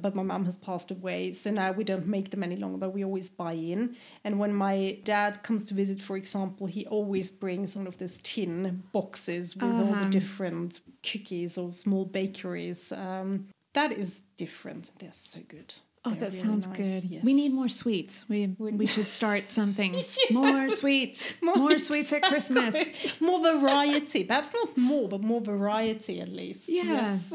but 0.00 0.14
my 0.14 0.22
mum 0.22 0.44
has 0.44 0.56
passed 0.56 0.90
away, 0.90 1.32
so 1.32 1.50
now 1.50 1.72
we 1.72 1.84
don't 1.84 2.06
make 2.06 2.30
them 2.30 2.42
any 2.42 2.56
longer. 2.56 2.78
But 2.78 2.94
we 2.94 3.04
always 3.04 3.30
buy 3.30 3.52
in. 3.54 3.96
And 4.24 4.38
when 4.38 4.54
my 4.54 4.98
dad 5.04 5.42
comes 5.42 5.64
to 5.66 5.74
visit, 5.74 6.00
for 6.00 6.16
example, 6.16 6.66
he 6.68 6.86
always 6.86 7.30
brings 7.30 7.76
one 7.76 7.86
of 7.88 7.98
those 7.98 8.18
tin 8.22 8.82
boxes 8.92 9.54
with 9.56 9.64
all 9.80 9.92
Uh-huh. 9.92 10.04
the 10.04 10.10
different 10.10 10.80
cookies 11.02 11.58
or 11.58 11.70
small 11.72 12.04
bakeries. 12.06 12.92
Um, 12.92 13.48
that 13.74 13.92
is 13.92 14.22
different. 14.36 14.90
They're 14.98 15.10
so 15.12 15.40
good. 15.48 15.74
Oh, 16.02 16.10
They're 16.10 16.20
that 16.20 16.26
really 16.32 16.36
sounds 16.38 16.66
nice, 16.66 16.76
good. 17.02 17.04
yes. 17.10 17.24
We 17.24 17.34
need 17.34 17.52
more 17.52 17.68
sweets. 17.68 18.24
We 18.26 18.46
we 18.58 18.86
should 18.86 19.06
start 19.08 19.50
something. 19.60 19.94
More 20.30 20.70
sweets. 20.70 21.34
More, 21.42 21.78
sweets 21.88 22.10
at 22.14 22.22
Christmas. 22.22 23.20
more 23.20 23.38
variety. 23.38 24.24
Perhaps 24.24 24.54
not 24.54 24.78
more, 24.78 25.08
but 25.10 25.20
more 25.20 25.42
variety 25.42 26.20
at 26.22 26.28
least. 26.30 26.70
Yeah. 26.70 26.84
Yes. 26.84 27.34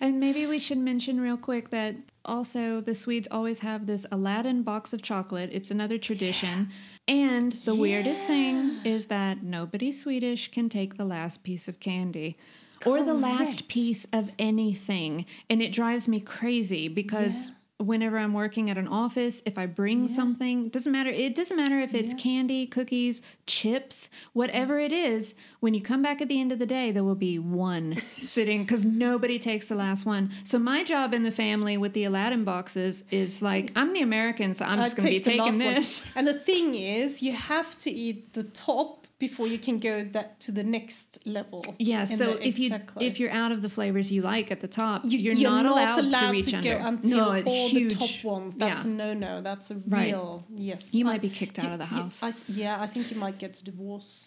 And 0.00 0.18
maybe 0.18 0.46
we 0.46 0.58
should 0.58 0.78
mention 0.78 1.20
real 1.20 1.36
quick 1.36 1.70
that 1.70 1.94
also 2.24 2.80
the 2.80 2.94
Swedes 2.94 3.28
always 3.30 3.60
have 3.60 3.86
this 3.86 4.04
Aladdin 4.10 4.62
box 4.64 4.92
of 4.92 5.00
chocolate. 5.02 5.50
It's 5.52 5.70
another 5.70 5.98
tradition. 5.98 6.70
And 7.08 7.52
the 7.64 7.74
weirdest 7.74 8.26
thing 8.26 8.80
is 8.84 9.06
that 9.06 9.42
nobody 9.42 9.90
Swedish 9.90 10.50
can 10.52 10.68
take 10.68 10.96
the 10.96 11.04
last 11.04 11.42
piece 11.42 11.66
of 11.66 11.80
candy 11.80 12.36
or 12.86 13.02
the 13.02 13.12
oh, 13.12 13.14
last 13.14 13.68
piece 13.68 14.06
of 14.12 14.34
anything. 14.38 15.26
And 15.48 15.62
it 15.62 15.72
drives 15.72 16.08
me 16.08 16.20
crazy 16.20 16.88
because 16.88 17.52
whenever 17.80 18.18
I'm 18.18 18.34
working 18.34 18.68
at 18.68 18.76
an 18.76 18.86
office, 18.86 19.42
if 19.46 19.56
I 19.56 19.66
bring 19.66 20.06
something, 20.08 20.68
doesn't 20.68 20.92
matter. 20.92 21.08
It 21.08 21.34
doesn't 21.34 21.56
matter 21.56 21.80
if 21.80 21.94
it's 21.94 22.12
candy, 22.14 22.66
cookies, 22.66 23.22
chips, 23.46 24.10
whatever 24.34 24.78
it 24.78 24.92
is. 24.92 25.34
When 25.60 25.72
you 25.72 25.80
come 25.80 26.02
back 26.02 26.20
at 26.20 26.28
the 26.28 26.40
end 26.40 26.52
of 26.52 26.58
the 26.58 26.66
day, 26.66 26.92
there 26.92 27.04
will 27.04 27.14
be 27.14 27.38
one 27.38 27.96
sitting 27.96 28.62
because 28.62 28.84
nobody 28.84 29.38
takes 29.38 29.68
the 29.68 29.74
last 29.74 30.04
one. 30.04 30.30
So 30.44 30.58
my 30.58 30.84
job 30.84 31.14
in 31.14 31.22
the 31.22 31.30
family 31.30 31.76
with 31.78 31.94
the 31.94 32.04
Aladdin 32.04 32.44
boxes 32.44 33.02
is 33.10 33.40
like 33.40 33.72
I'm 33.74 33.94
the 33.94 34.02
American, 34.02 34.52
so 34.52 34.66
I'm 34.66 34.80
I 34.80 34.84
just 34.84 34.96
going 34.96 35.06
to 35.06 35.12
be 35.12 35.20
taking 35.20 35.44
last 35.44 35.60
one. 35.60 35.74
this. 35.74 36.06
And 36.14 36.26
the 36.26 36.34
thing 36.34 36.74
is, 36.74 37.22
you 37.22 37.32
have 37.32 37.78
to 37.78 37.90
eat 37.90 38.34
the 38.34 38.44
top 38.44 38.99
before 39.20 39.46
you 39.46 39.58
can 39.58 39.78
go 39.78 40.02
that 40.02 40.40
to 40.40 40.50
the 40.50 40.64
next 40.64 41.18
level. 41.24 41.64
Yeah. 41.78 42.06
So 42.06 42.32
the- 42.34 42.48
if 42.48 42.58
you 42.58 42.74
if 42.98 43.20
you're 43.20 43.30
out 43.30 43.52
of 43.52 43.62
the 43.62 43.68
flavors 43.68 44.10
you 44.10 44.22
like 44.22 44.50
at 44.50 44.60
the 44.60 44.66
top, 44.68 45.02
You- 45.04 45.18
you're, 45.18 45.34
not, 45.50 45.64
allowed, 45.66 46.00
to 46.10 46.30
reach 46.32 46.50
go 46.50 46.58
under. 46.58 46.72
until 46.88 47.16
no, 47.26 47.32
it's 47.32 47.46
all 47.48 47.68
huge. 47.68 47.92
the 47.94 47.98
top 48.06 48.24
ones. 48.24 48.56
That's 48.56 48.84
yeah. 48.84 48.90
a 48.90 48.94
no 49.02 49.14
no. 49.14 49.42
That's 49.42 49.70
a 49.70 49.76
Right. 49.86 50.06
real 50.08 50.44
yes. 50.56 50.92
You 50.92 51.04
I- 51.06 51.10
might 51.12 51.22
be 51.22 51.30
kicked 51.30 51.58
out 51.60 51.66
you- 51.66 51.72
of 51.72 51.78
the 51.78 51.84
you- 51.84 52.02
house. 52.02 52.22
I 52.22 52.32
th- 52.32 52.44
yeah, 52.48 52.80
I 52.80 52.86
think 52.88 53.10
you 53.12 53.16
might 53.18 53.38
get 53.38 53.56
a 53.60 53.64
divorce. 53.64 54.26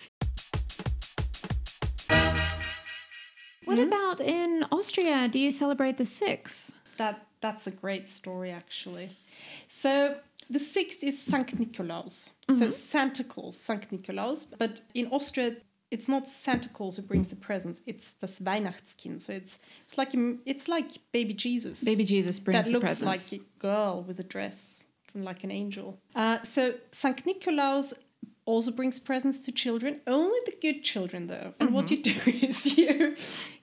What 3.65 3.77
Hmm? 3.77 3.84
about 3.88 4.19
in 4.21 4.65
Austria? 4.71 5.27
Do 5.29 5.39
you 5.39 5.51
celebrate 5.51 5.97
the 5.97 6.06
sixth? 6.06 6.71
That 6.97 7.25
that's 7.41 7.65
a 7.67 7.71
great 7.71 8.08
story 8.08 8.51
actually. 8.51 9.10
So 9.67 10.17
the 10.49 10.60
sixth 10.60 11.03
is 11.03 11.15
Sankt 11.19 11.56
Nikolaus. 11.60 12.34
So 12.51 12.69
Santa 12.69 13.23
Claus, 13.23 13.58
Sankt 13.58 13.89
Nikolaus. 13.91 14.45
But 14.58 14.82
in 14.93 15.08
Austria, 15.08 15.56
it's 15.91 16.08
not 16.10 16.27
Santa 16.27 16.69
Claus 16.69 16.97
who 16.97 17.03
brings 17.03 17.27
the 17.27 17.36
presents. 17.36 17.82
It's 17.86 18.13
das 18.13 18.39
Weihnachtskind. 18.39 19.21
So 19.21 19.34
it's 19.34 19.60
it's 19.86 19.97
like 19.97 20.12
it's 20.45 20.67
like 20.67 20.89
baby 21.12 21.34
Jesus. 21.34 21.84
Baby 21.84 22.03
Jesus 22.06 22.39
brings 22.39 22.56
presents. 22.67 22.71
that 22.71 22.79
looks 22.79 22.99
presents. 23.01 23.32
like 23.32 23.41
a 23.41 23.43
girl 23.60 24.03
with 24.08 24.19
a 24.19 24.23
dress, 24.23 24.86
like 25.15 25.43
an 25.43 25.51
angel. 25.51 25.99
Uh, 26.15 26.41
so 26.43 26.73
Sankt 26.91 27.23
Nikolaus 27.25 27.93
also 28.45 28.71
brings 28.71 28.99
presents 28.99 29.39
to 29.45 29.51
children. 29.53 30.01
Only 30.06 30.39
the 30.45 30.56
good 30.62 30.84
children, 30.84 31.27
though. 31.27 31.53
And 31.62 31.73
what 31.73 31.89
you 31.91 31.97
Mm-hmm. 31.99 32.29
do 32.39 32.47
is 32.47 32.77
you 32.77 33.15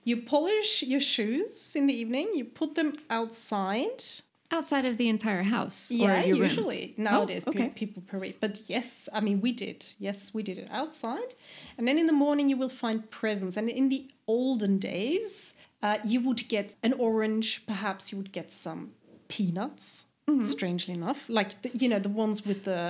you 0.03 0.17
polish 0.23 0.81
your 0.83 0.99
shoes 1.01 1.75
in 1.75 1.85
the 1.87 1.93
evening. 1.93 2.29
You 2.33 2.45
put 2.45 2.75
them 2.75 2.93
outside. 3.09 4.03
Outside 4.51 4.89
of 4.89 4.97
the 4.97 5.07
entire 5.07 5.43
house. 5.43 5.89
Yeah, 5.91 6.21
or 6.21 6.25
your 6.25 6.35
room. 6.35 6.43
usually 6.43 6.93
nowadays 6.97 7.45
pe- 7.45 7.51
okay. 7.51 7.69
people 7.69 8.03
parade. 8.05 8.35
But 8.41 8.59
yes, 8.67 9.07
I 9.13 9.19
mean 9.21 9.39
we 9.41 9.51
did. 9.53 9.85
Yes, 9.99 10.33
we 10.33 10.43
did 10.43 10.57
it 10.57 10.69
outside, 10.71 11.35
and 11.77 11.87
then 11.87 11.97
in 11.97 12.07
the 12.07 12.13
morning 12.25 12.49
you 12.49 12.57
will 12.57 12.69
find 12.83 13.09
presents. 13.11 13.55
And 13.57 13.69
in 13.69 13.89
the 13.89 14.09
olden 14.27 14.77
days, 14.79 15.53
uh, 15.81 15.97
you 16.03 16.19
would 16.21 16.47
get 16.49 16.75
an 16.83 16.93
orange. 16.93 17.65
Perhaps 17.65 18.11
you 18.11 18.17
would 18.17 18.31
get 18.31 18.51
some 18.51 18.91
peanuts. 19.27 20.05
Mm-hmm. 20.29 20.43
Strangely 20.43 20.93
enough, 20.93 21.27
like 21.29 21.61
the, 21.63 21.69
you 21.73 21.89
know 21.89 21.99
the 21.99 22.07
ones 22.09 22.45
with 22.45 22.63
the 22.65 22.81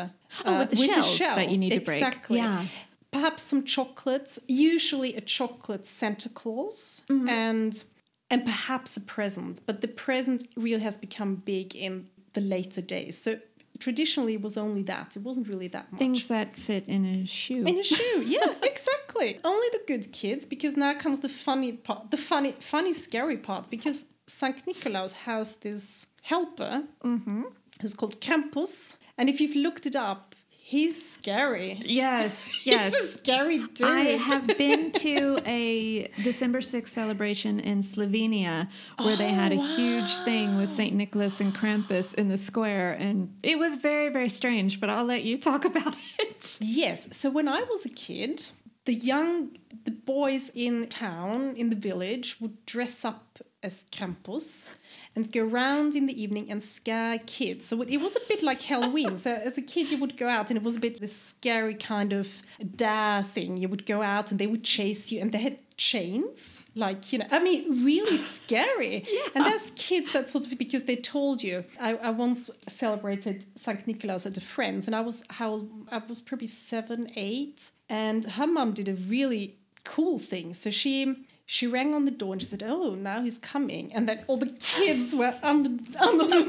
uh, 0.45 0.45
Oh, 0.45 0.59
with 0.59 0.69
the 0.71 0.75
shells 0.75 1.19
that 1.19 1.49
you 1.49 1.57
need 1.57 1.69
to 1.71 1.79
break. 1.81 2.01
exactly. 2.01 2.37
Yeah. 2.39 2.65
Perhaps 3.11 3.43
some 3.43 3.63
chocolates. 3.63 4.37
Usually 4.47 5.15
a 5.15 5.21
chocolate 5.21 5.85
Santa 5.87 6.29
Claus 6.29 7.03
Mm-hmm. 7.09 7.29
and 7.29 7.83
and 8.31 8.45
perhaps 8.45 8.97
a 8.97 9.01
present. 9.01 9.61
But 9.65 9.81
the 9.81 9.87
present 9.87 10.47
really 10.55 10.81
has 10.81 10.97
become 10.97 11.35
big 11.35 11.75
in 11.75 12.07
the 12.33 12.41
later 12.41 12.81
days. 12.81 13.17
So 13.17 13.39
traditionally 13.77 14.35
it 14.35 14.41
was 14.41 14.57
only 14.57 14.83
that. 14.83 15.17
It 15.17 15.23
wasn't 15.23 15.47
really 15.47 15.67
that 15.69 15.91
much. 15.91 15.99
Things 15.99 16.27
that 16.27 16.55
fit 16.55 16.85
in 16.87 17.05
a 17.05 17.27
shoe. 17.27 17.65
in 17.65 17.77
a 17.77 17.83
shoe, 17.83 18.23
yeah, 18.25 18.53
exactly. 18.63 19.39
Only 19.43 19.67
the 19.73 19.81
good 19.85 20.11
kids, 20.13 20.45
because 20.45 20.77
now 20.77 20.93
comes 20.93 21.19
the 21.19 21.29
funny 21.29 21.73
part, 21.73 22.09
the 22.09 22.17
funny, 22.17 22.55
funny, 22.59 22.93
scary 22.93 23.37
part. 23.37 23.69
Because 23.69 24.05
Saint 24.27 24.65
Nikolaus 24.65 25.11
has 25.11 25.57
this 25.57 26.07
helper 26.21 26.83
mm-hmm. 27.03 27.43
who's 27.81 27.93
called 27.93 28.21
Krampus, 28.21 28.97
and 29.17 29.29
if 29.29 29.41
you've 29.41 29.55
looked 29.55 29.85
it 29.85 29.95
up, 29.95 30.30
he's 30.71 31.11
scary. 31.11 31.81
yes, 31.83 32.53
He's 32.63 32.67
a 32.67 32.77
yes. 32.77 33.09
scary 33.15 33.57
dude. 33.57 33.81
I 33.81 34.03
have 34.15 34.47
been 34.57 34.91
to 35.05 35.41
a 35.45 36.07
December 36.23 36.59
6th 36.61 36.87
celebration 36.87 37.59
in 37.59 37.81
Slovenia 37.81 38.69
where 38.97 39.17
they 39.17 39.31
had 39.31 39.51
a 39.51 39.57
oh, 39.57 39.75
huge 39.75 40.15
thing 40.19 40.57
with 40.57 40.69
St. 40.69 40.95
Nicholas 40.95 41.41
and 41.41 41.53
Krampus 41.53 42.13
in 42.13 42.29
the 42.29 42.37
square. 42.37 42.93
And 42.93 43.35
it 43.43 43.59
was 43.59 43.75
very, 43.75 44.07
very 44.07 44.29
strange, 44.29 44.79
but 44.79 44.89
I'll 44.89 45.03
let 45.03 45.23
you 45.23 45.37
talk 45.37 45.65
about 45.71 45.97
it. 46.19 46.57
Yes. 46.61 47.09
So 47.11 47.29
when 47.29 47.49
I 47.49 47.63
was 47.63 47.85
a 47.85 47.89
kid, 47.89 48.41
the 48.85 48.93
young, 48.93 49.57
the 49.83 49.91
boys 49.91 50.51
in 50.55 50.87
town, 50.87 51.57
in 51.57 51.69
the 51.69 51.75
village, 51.75 52.37
would 52.39 52.65
dress 52.65 53.03
up 53.03 53.39
as 53.61 53.83
Krampus 53.91 54.71
and 55.15 55.31
go 55.31 55.45
around 55.45 55.95
in 55.95 56.05
the 56.05 56.21
evening 56.21 56.49
and 56.49 56.63
scare 56.63 57.19
kids. 57.19 57.65
So 57.65 57.81
it 57.81 57.97
was 57.97 58.15
a 58.15 58.19
bit 58.27 58.41
like 58.41 58.61
Halloween. 58.61 59.17
so 59.17 59.33
as 59.33 59.57
a 59.57 59.61
kid, 59.61 59.91
you 59.91 59.97
would 59.97 60.15
go 60.15 60.27
out 60.27 60.49
and 60.49 60.57
it 60.57 60.63
was 60.63 60.77
a 60.77 60.79
bit 60.79 60.99
this 60.99 61.15
scary 61.15 61.75
kind 61.75 62.13
of 62.13 62.41
dare 62.75 63.23
thing. 63.23 63.57
You 63.57 63.67
would 63.69 63.85
go 63.85 64.01
out 64.01 64.31
and 64.31 64.39
they 64.39 64.47
would 64.47 64.63
chase 64.63 65.11
you 65.11 65.19
and 65.19 65.31
they 65.31 65.39
had 65.39 65.57
chains 65.77 66.63
like 66.75 67.11
you 67.11 67.17
know 67.17 67.25
i 67.31 67.39
mean 67.39 67.83
really 67.83 68.15
scary 68.15 69.03
yeah. 69.11 69.21
and 69.33 69.45
there's 69.45 69.71
kids 69.71 70.13
that 70.13 70.29
sort 70.29 70.45
of 70.45 70.55
because 70.59 70.83
they 70.83 70.95
told 70.95 71.41
you 71.41 71.65
i, 71.79 71.95
I 71.95 72.11
once 72.11 72.51
celebrated 72.67 73.45
saint 73.55 73.87
nicholas 73.87 74.27
at 74.27 74.37
a 74.37 74.41
friend's 74.41 74.85
and 74.85 74.95
i 74.95 75.01
was 75.01 75.23
how 75.31 75.65
i 75.91 75.99
was 76.07 76.21
probably 76.21 76.45
seven 76.45 77.07
eight 77.15 77.71
and 77.89 78.23
her 78.25 78.45
mom 78.45 78.73
did 78.73 78.89
a 78.89 78.93
really 78.93 79.57
cool 79.83 80.19
thing 80.19 80.53
so 80.53 80.69
she 80.69 81.15
she 81.51 81.67
rang 81.67 81.93
on 81.93 82.05
the 82.05 82.11
door 82.11 82.31
and 82.31 82.41
she 82.41 82.47
said, 82.47 82.63
"Oh, 82.65 82.95
now 82.95 83.21
he's 83.21 83.37
coming." 83.37 83.91
And 83.93 84.07
then 84.07 84.23
all 84.27 84.37
the 84.37 84.51
kids 84.75 85.13
were 85.13 85.35
under 85.43 85.71
under 85.99 86.25
the, 86.33 86.41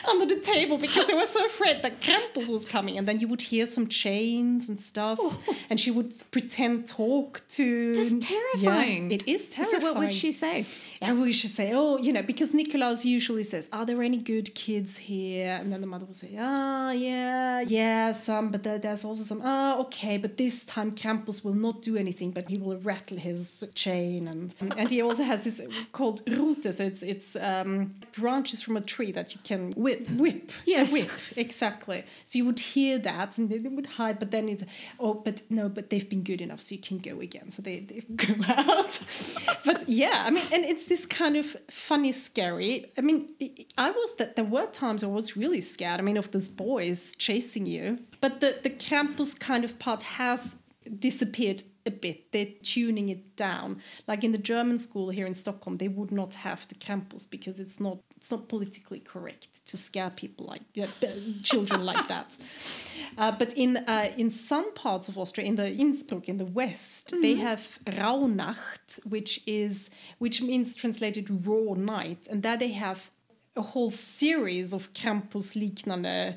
under 0.10 0.26
the 0.34 0.38
table 0.42 0.76
because 0.76 1.06
they 1.06 1.14
were 1.14 1.24
so 1.38 1.46
afraid 1.46 1.80
that 1.80 2.02
Krampus 2.02 2.50
was 2.50 2.66
coming. 2.66 2.98
And 2.98 3.08
then 3.08 3.20
you 3.20 3.28
would 3.28 3.40
hear 3.40 3.64
some 3.64 3.86
chains 3.88 4.68
and 4.68 4.78
stuff, 4.78 5.18
oh. 5.18 5.56
and 5.70 5.80
she 5.80 5.90
would 5.90 6.12
pretend 6.30 6.86
talk 6.86 7.40
to. 7.56 7.94
That's 7.94 8.26
terrifying. 8.32 9.08
Yeah, 9.08 9.16
it 9.16 9.26
is 9.26 9.48
terrifying. 9.48 9.80
So 9.80 9.86
what 9.86 9.98
would 9.98 10.12
she 10.12 10.30
say? 10.30 10.66
And 11.00 11.22
we 11.22 11.32
should 11.32 11.54
say, 11.60 11.72
"Oh, 11.72 11.96
you 11.96 12.12
know," 12.12 12.22
because 12.22 12.52
Nikolaus 12.52 13.06
usually 13.06 13.44
says, 13.44 13.70
"Are 13.72 13.86
there 13.86 14.02
any 14.02 14.18
good 14.18 14.54
kids 14.54 14.98
here?" 14.98 15.56
And 15.58 15.72
then 15.72 15.80
the 15.80 15.86
mother 15.86 16.04
would 16.04 16.16
say, 16.24 16.32
"Ah, 16.38 16.88
oh, 16.88 16.90
yeah, 16.90 17.60
yeah, 17.62 18.12
some, 18.12 18.50
but 18.50 18.62
there's 18.62 19.04
also 19.06 19.22
some. 19.22 19.40
Ah, 19.42 19.76
oh, 19.76 19.84
okay, 19.84 20.18
but 20.18 20.36
this 20.36 20.64
time 20.66 20.92
Krampus 20.94 21.42
will 21.42 21.58
not 21.66 21.80
do 21.80 21.96
anything, 21.96 22.30
but 22.30 22.46
he 22.50 22.58
will 22.58 22.76
rattle 22.92 23.16
his 23.16 23.64
chain." 23.74 24.17
And 24.26 24.54
and 24.76 24.90
he 24.90 25.02
also 25.02 25.22
has 25.22 25.44
this 25.44 25.60
called 25.92 26.22
rute, 26.26 26.64
so 26.64 26.84
it's 26.84 27.02
it's 27.02 27.36
um, 27.36 27.90
branches 28.12 28.62
from 28.62 28.76
a 28.76 28.80
tree 28.80 29.12
that 29.12 29.34
you 29.34 29.40
can 29.44 29.72
whip 29.76 30.08
whip 30.10 30.50
yes 30.64 30.92
whip 30.92 31.10
exactly. 31.36 32.04
So 32.24 32.38
you 32.38 32.44
would 32.46 32.60
hear 32.60 32.98
that 32.98 33.38
and 33.38 33.48
they 33.48 33.58
would 33.58 33.86
hide, 33.86 34.18
but 34.18 34.30
then 34.30 34.48
it's 34.48 34.64
oh 34.98 35.14
but 35.14 35.42
no 35.50 35.68
but 35.68 35.90
they've 35.90 36.08
been 36.08 36.22
good 36.22 36.40
enough 36.40 36.60
so 36.60 36.74
you 36.74 36.80
can 36.80 36.98
go 36.98 37.20
again. 37.20 37.50
So 37.50 37.62
they 37.62 37.80
they 37.80 38.00
go 38.16 38.34
out. 38.46 39.00
but 39.64 39.88
yeah, 39.88 40.24
I 40.26 40.30
mean, 40.30 40.44
and 40.52 40.64
it's 40.64 40.86
this 40.86 41.06
kind 41.06 41.36
of 41.36 41.56
funny, 41.70 42.12
scary. 42.12 42.86
I 42.96 43.02
mean, 43.02 43.28
I 43.76 43.90
was 43.90 44.16
that 44.16 44.36
there 44.36 44.44
were 44.44 44.66
times 44.66 45.04
I 45.04 45.06
was 45.06 45.36
really 45.36 45.60
scared. 45.60 46.00
I 46.00 46.02
mean, 46.02 46.16
of 46.16 46.30
those 46.30 46.48
boys 46.48 47.14
chasing 47.16 47.66
you, 47.66 47.98
but 48.20 48.40
the 48.40 48.58
the 48.62 48.70
Krampus 48.70 49.38
kind 49.38 49.64
of 49.64 49.78
part 49.78 50.02
has 50.02 50.56
disappeared 50.98 51.62
a 51.88 51.90
bit. 51.90 52.30
They're 52.32 52.54
tuning 52.62 53.08
it 53.08 53.36
down. 53.36 53.80
Like 54.06 54.22
in 54.22 54.32
the 54.32 54.44
German 54.52 54.78
school 54.78 55.08
here 55.10 55.26
in 55.26 55.34
Stockholm, 55.34 55.78
they 55.78 55.88
would 55.88 56.12
not 56.12 56.34
have 56.34 56.68
the 56.68 56.76
Krampus 56.76 57.28
because 57.28 57.58
it's 57.58 57.80
not 57.80 57.98
it's 58.16 58.30
not 58.32 58.48
politically 58.48 58.98
correct 58.98 59.64
to 59.66 59.76
scare 59.76 60.10
people 60.10 60.46
like 60.46 60.62
children 61.42 61.84
like 61.84 62.08
that. 62.14 62.36
Uh, 63.16 63.32
but 63.32 63.52
in 63.54 63.76
uh, 63.76 64.12
in 64.16 64.30
some 64.30 64.72
parts 64.74 65.08
of 65.08 65.16
Austria, 65.18 65.46
in 65.46 65.56
the 65.56 65.68
Innsbruck, 65.72 66.28
in 66.28 66.36
the 66.36 66.50
west, 66.60 67.08
mm-hmm. 67.08 67.22
they 67.22 67.34
have 67.36 67.78
Rauhnacht, 67.86 68.88
which 69.04 69.40
is 69.46 69.90
which 70.18 70.42
means 70.42 70.76
translated 70.76 71.46
raw 71.46 71.74
night, 71.74 72.26
and 72.30 72.42
there 72.42 72.56
they 72.56 72.72
have 72.72 73.10
a 73.58 73.62
whole 73.62 73.90
series 73.90 74.72
of 74.72 74.92
Krampus 74.92 75.54
liknande 75.56 76.36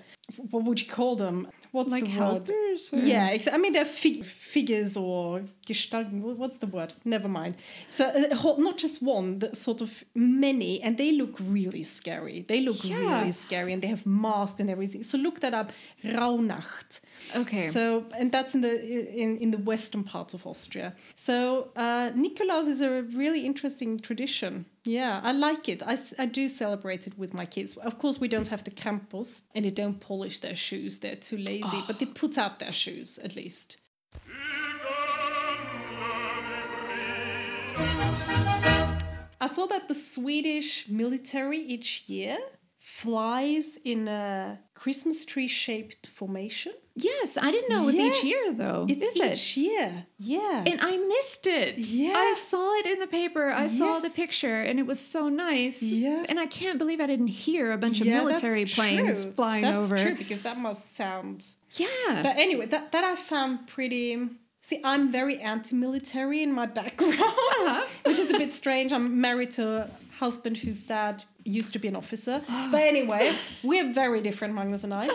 what 0.49 0.63
would 0.63 0.81
you 0.81 0.87
call 0.87 1.15
them? 1.15 1.47
What's 1.71 1.91
like 1.91 2.03
the 2.03 2.09
helpers 2.09 2.91
word 2.91 3.03
or? 3.03 3.05
yeah 3.05 3.37
i 3.51 3.57
mean 3.57 3.73
they're 3.73 3.85
fig- 3.85 4.25
figures 4.25 4.97
or 4.97 5.43
gestalten 5.65 6.21
what's 6.21 6.57
the 6.57 6.67
word? 6.67 6.93
Never 7.05 7.29
mind. 7.29 7.55
So 7.87 8.05
uh, 8.05 8.55
not 8.57 8.77
just 8.77 9.01
one 9.01 9.53
sort 9.53 9.81
of 9.81 10.03
many 10.15 10.81
and 10.81 10.97
they 10.97 11.11
look 11.13 11.35
really 11.39 11.83
scary. 11.83 12.45
They 12.47 12.61
look 12.61 12.83
yeah. 12.83 13.19
really 13.19 13.31
scary 13.31 13.71
and 13.73 13.81
they 13.81 13.87
have 13.87 14.05
masks 14.05 14.59
and 14.59 14.69
everything. 14.69 15.03
So 15.03 15.17
look 15.17 15.39
that 15.39 15.53
up 15.53 15.71
rauhnacht 16.03 16.99
okay 17.35 17.67
so 17.67 18.05
and 18.17 18.31
that's 18.31 18.55
in 18.55 18.61
the 18.61 18.73
in, 19.23 19.37
in 19.37 19.51
the 19.51 19.57
western 19.57 20.03
parts 20.03 20.33
of 20.33 20.45
austria 20.45 20.93
so 21.15 21.69
uh, 21.75 22.09
nikolaus 22.15 22.67
is 22.67 22.81
a 22.81 23.03
really 23.13 23.45
interesting 23.45 23.99
tradition 23.99 24.65
yeah, 24.83 25.21
I 25.23 25.31
like 25.31 25.69
it. 25.69 25.83
I, 25.85 25.95
I 26.17 26.25
do 26.25 26.47
celebrate 26.47 27.05
it 27.05 27.15
with 27.15 27.35
my 27.35 27.45
kids. 27.45 27.77
Of 27.77 27.99
course, 27.99 28.19
we 28.19 28.27
don't 28.27 28.47
have 28.47 28.63
the 28.63 28.71
Krampus 28.71 29.43
and 29.53 29.63
they 29.63 29.69
don't 29.69 29.99
polish 29.99 30.39
their 30.39 30.55
shoes. 30.55 30.97
They're 30.97 31.15
too 31.15 31.37
lazy, 31.37 31.65
oh. 31.65 31.83
but 31.85 31.99
they 31.99 32.07
put 32.07 32.37
out 32.39 32.57
their 32.57 32.71
shoes 32.71 33.19
at 33.19 33.35
least. 33.35 33.77
I 39.39 39.47
saw 39.47 39.67
that 39.67 39.87
the 39.87 39.95
Swedish 39.95 40.87
military 40.87 41.59
each 41.59 42.09
year 42.09 42.37
flies 42.77 43.77
in 43.85 44.07
a 44.07 44.59
Christmas 44.73 45.25
tree 45.25 45.47
shaped 45.47 46.07
formation. 46.07 46.73
Yes, 47.03 47.37
I 47.41 47.51
didn't 47.51 47.69
know 47.69 47.83
it 47.83 47.85
was 47.85 47.99
yeah. 47.99 48.05
each 48.07 48.23
year 48.23 48.53
though. 48.53 48.85
It's 48.87 49.05
Is 49.05 49.17
each 49.17 49.57
it? 49.57 49.61
year. 49.61 50.05
Yeah. 50.17 50.63
And 50.65 50.79
I 50.81 50.97
missed 50.97 51.47
it. 51.47 51.77
Yeah. 51.77 52.13
I 52.15 52.33
saw 52.33 52.73
it 52.79 52.85
in 52.85 52.99
the 52.99 53.07
paper. 53.07 53.49
I 53.49 53.63
yes. 53.63 53.77
saw 53.77 53.99
the 53.99 54.09
picture 54.09 54.61
and 54.61 54.79
it 54.79 54.85
was 54.85 54.99
so 54.99 55.29
nice. 55.29 55.81
Yeah. 55.81 56.25
And 56.29 56.39
I 56.39 56.45
can't 56.45 56.77
believe 56.77 57.01
I 57.01 57.07
didn't 57.07 57.27
hear 57.27 57.71
a 57.71 57.77
bunch 57.77 57.99
yeah, 57.99 58.17
of 58.17 58.23
military 58.23 58.65
planes 58.65 59.23
true. 59.23 59.33
flying 59.33 59.63
that's 59.63 59.77
over. 59.77 59.95
That's 59.95 60.03
true 60.03 60.17
because 60.17 60.41
that 60.41 60.57
must 60.57 60.95
sound 60.95 61.45
Yeah. 61.71 62.21
But 62.21 62.37
anyway, 62.37 62.67
that 62.67 62.91
that 62.91 63.03
I 63.03 63.15
found 63.15 63.67
pretty 63.67 64.29
See, 64.63 64.79
I'm 64.83 65.11
very 65.11 65.39
anti-military 65.39 66.43
in 66.43 66.53
my 66.53 66.65
background, 66.81 67.15
uh-huh. 67.19 67.85
which 68.05 68.19
is 68.19 68.29
a 68.29 68.37
bit 68.37 68.53
strange. 68.53 68.93
I'm 68.93 69.19
married 69.19 69.51
to 69.53 69.67
a 69.67 69.89
husband 70.19 70.55
whose 70.57 70.81
dad 70.81 71.25
used 71.43 71.73
to 71.73 71.79
be 71.79 71.87
an 71.87 71.95
officer. 71.95 72.43
but 72.71 72.81
anyway, 72.81 73.35
we're 73.63 73.91
very 73.91 74.21
different, 74.21 74.53
Magnus 74.53 74.83
and 74.83 74.93
I. 74.93 75.09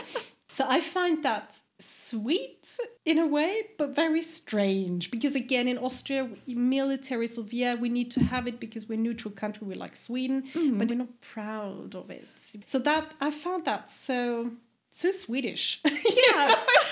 So 0.48 0.64
I 0.68 0.80
find 0.80 1.22
that 1.22 1.60
sweet 1.78 2.78
in 3.04 3.18
a 3.18 3.26
way, 3.26 3.64
but 3.78 3.94
very 3.94 4.22
strange. 4.22 5.10
Because 5.10 5.34
again, 5.34 5.68
in 5.68 5.78
Austria, 5.78 6.28
military, 6.46 7.28
yeah, 7.50 7.74
we 7.74 7.88
need 7.88 8.10
to 8.12 8.24
have 8.24 8.46
it 8.46 8.60
because 8.60 8.88
we're 8.88 8.94
a 8.94 9.02
neutral 9.02 9.32
country, 9.32 9.66
we're 9.66 9.76
like 9.76 9.96
Sweden, 9.96 10.42
mm-hmm. 10.42 10.78
but 10.78 10.88
we're 10.88 10.96
not 10.96 11.20
proud 11.20 11.94
of 11.94 12.10
it. 12.10 12.26
So 12.64 12.78
that 12.80 13.14
I 13.20 13.30
found 13.30 13.64
that 13.66 13.90
so 13.90 14.52
so 14.90 15.10
Swedish. 15.10 15.80
Yeah. 15.84 16.54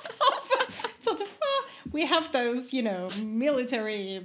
sort 0.00 0.60
of, 0.60 0.72
sort 1.00 1.20
of 1.20 1.28
well, 1.40 1.92
we 1.92 2.06
have 2.06 2.30
those, 2.32 2.72
you 2.72 2.82
know, 2.82 3.10
military 3.22 4.24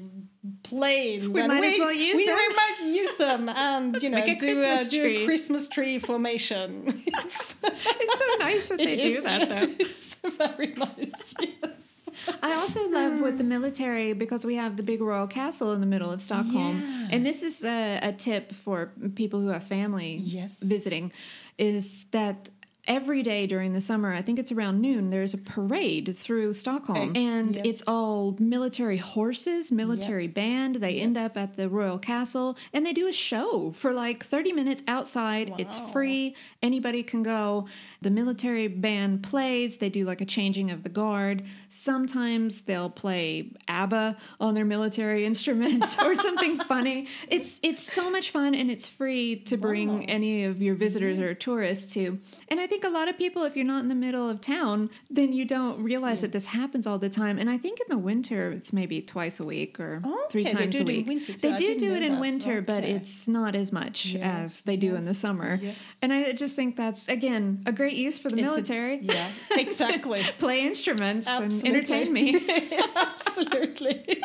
planes. 0.63 1.27
We 1.27 1.47
might 1.47 1.61
we, 1.61 1.67
as 1.67 1.79
well 1.79 1.91
use 1.91 2.15
we, 2.15 2.25
them. 2.27 2.37
We 2.37 2.55
might 2.55 2.84
them 3.17 3.49
and 3.49 4.01
you 4.01 4.09
know 4.09 4.23
a 4.23 4.35
do, 4.35 4.63
a, 4.65 4.85
do 4.85 5.03
a 5.03 5.25
Christmas 5.25 5.69
tree 5.69 5.99
formation. 5.99 6.83
it's, 6.87 7.55
it's 7.63 8.19
so 8.19 8.25
nice 8.39 8.69
that 8.69 8.77
they 8.77 8.87
do 8.87 8.95
is, 8.95 9.23
that. 9.23 9.39
Yes, 9.39 9.63
it's 9.79 10.15
very 10.37 10.73
nice. 10.75 11.33
Yes. 11.39 11.93
I 12.41 12.53
also 12.53 12.89
love 12.89 13.21
with 13.21 13.37
the 13.37 13.43
military 13.43 14.13
because 14.13 14.45
we 14.45 14.55
have 14.55 14.77
the 14.77 14.83
big 14.83 15.01
royal 15.01 15.27
castle 15.27 15.73
in 15.73 15.81
the 15.81 15.85
middle 15.85 16.11
of 16.11 16.21
Stockholm. 16.21 16.81
Yeah. 16.81 17.07
And 17.11 17.25
this 17.25 17.43
is 17.43 17.63
a, 17.63 17.99
a, 18.01 18.13
tip 18.13 18.51
for 18.51 18.91
people 19.15 19.41
who 19.41 19.49
have 19.49 19.63
family 19.63 20.15
yes. 20.15 20.57
visiting 20.61 21.11
is 21.57 22.05
that 22.11 22.49
every 22.87 23.23
day 23.23 23.47
during 23.47 23.71
the 23.71 23.81
summer, 23.81 24.13
I 24.13 24.21
think 24.21 24.39
it's 24.39 24.51
around 24.51 24.81
noon, 24.81 25.09
there's 25.09 25.33
a 25.33 25.37
parade 25.37 26.15
through 26.15 26.53
Stockholm. 26.53 27.09
Okay. 27.09 27.25
And 27.25 27.55
yes. 27.55 27.65
it's 27.65 27.83
all 27.87 28.35
military 28.39 28.97
horses, 28.97 29.71
military 29.71 30.25
yep. 30.25 30.33
band. 30.33 30.75
They 30.75 30.91
yes. 30.91 31.03
end 31.03 31.17
up 31.17 31.37
at 31.37 31.57
the 31.57 31.69
Royal 31.69 31.97
Castle 31.97 32.57
and 32.73 32.85
they 32.85 32.93
do 32.93 33.07
a 33.07 33.13
show 33.13 33.71
for 33.71 33.93
like 33.93 34.23
30 34.23 34.53
minutes 34.53 34.83
outside. 34.87 35.49
Wow. 35.49 35.55
It's 35.59 35.79
free, 35.79 36.35
anybody 36.61 37.03
can 37.03 37.23
go. 37.23 37.67
The 38.05 38.11
military 38.11 38.67
band 38.67 39.23
plays, 39.23 39.77
they 39.77 39.89
do 39.89 40.05
like 40.05 40.21
a 40.21 40.25
changing 40.25 40.69
of 40.69 40.83
the 40.83 40.89
guard. 40.89 41.41
Sometimes 41.69 42.61
they'll 42.61 42.91
play 42.91 43.51
ABBA 43.67 44.15
on 44.39 44.53
their 44.53 44.63
military 44.63 45.25
instruments 45.31 45.97
or 45.99 46.13
something 46.13 46.59
funny. 46.59 47.07
It's 47.29 47.59
it's 47.63 47.81
so 47.81 48.11
much 48.11 48.29
fun 48.29 48.53
and 48.53 48.69
it's 48.69 48.87
free 48.87 49.37
to 49.37 49.57
bring 49.57 50.01
wow. 50.01 50.05
any 50.07 50.43
of 50.43 50.61
your 50.61 50.75
visitors 50.75 51.17
or 51.17 51.33
tourists 51.33 51.95
to. 51.95 52.19
And 52.49 52.59
I 52.59 52.67
think 52.67 52.83
a 52.83 52.89
lot 52.89 53.07
of 53.07 53.17
people 53.17 53.41
if 53.41 53.55
you're 53.55 53.65
not 53.65 53.81
in 53.81 53.87
the 53.87 53.95
middle 53.95 54.29
of 54.29 54.39
town, 54.39 54.91
then 55.09 55.33
you 55.33 55.43
don't 55.43 55.81
realize 55.81 56.19
yeah. 56.19 56.27
that 56.27 56.31
this 56.33 56.45
happens 56.45 56.85
all 56.85 56.99
the 56.99 57.09
time. 57.09 57.39
And 57.39 57.49
I 57.49 57.57
think 57.57 57.79
in 57.79 57.87
the 57.89 57.97
winter 57.97 58.51
it's 58.51 58.71
maybe 58.71 59.01
twice 59.01 59.39
a 59.39 59.45
week 59.45 59.79
or 59.79 60.03
okay, 60.05 60.15
three 60.29 60.43
times 60.43 60.79
a 60.79 60.83
week. 60.83 61.07
They 61.41 61.55
do 61.55 61.75
do 61.75 61.95
it 61.95 62.03
in 62.03 62.11
that, 62.13 62.21
winter, 62.21 62.61
but 62.61 62.83
it's 62.83 63.27
not 63.27 63.55
as 63.55 63.71
much 63.71 64.05
yeah. 64.05 64.41
as 64.43 64.61
they 64.61 64.77
do 64.77 64.91
yeah. 64.91 64.97
in 64.97 65.05
the 65.05 65.15
summer. 65.15 65.57
Yes. 65.59 65.95
And 66.03 66.13
I 66.13 66.33
just 66.33 66.55
think 66.55 66.75
that's 66.75 67.07
again 67.07 67.63
a 67.65 67.71
great 67.71 67.94
use 67.95 68.17
for 68.19 68.29
the 68.29 68.37
it's 68.37 68.43
military. 68.43 68.95
A, 68.99 69.01
yeah, 69.01 69.27
exactly. 69.51 70.21
play 70.37 70.61
instruments 70.65 71.27
Absolutely. 71.27 71.67
and 71.69 71.77
entertain 71.77 72.13
me. 72.13 72.79
Absolutely. 72.95 74.23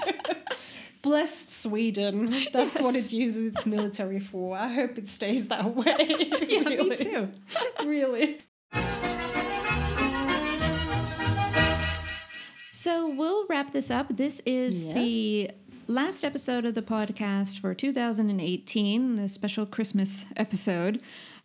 Blessed 1.02 1.50
Sweden. 1.52 2.30
That's 2.52 2.74
Yes. 2.76 2.82
what 2.82 2.94
it 2.94 3.10
uses 3.12 3.52
its 3.52 3.64
military 3.66 4.20
for. 4.20 4.56
I 4.56 4.68
hope 4.68 4.98
it 4.98 5.06
stays 5.06 5.48
that 5.48 5.74
way. 5.74 5.96
yeah, 6.48 6.60
really. 6.68 6.90
me 6.90 6.96
too. 6.96 7.28
really. 7.84 8.38
So 12.72 13.08
we'll 13.08 13.46
wrap 13.48 13.72
this 13.72 13.90
up. 13.90 14.16
This 14.16 14.40
is 14.46 14.84
Yes. 14.84 14.94
the 14.94 15.50
last 15.86 16.24
episode 16.24 16.64
of 16.64 16.74
the 16.74 16.82
podcast 16.82 17.58
for 17.58 17.74
2018, 17.74 19.18
a 19.18 19.28
special 19.28 19.66
Christmas 19.66 20.24
episode. 20.36 21.02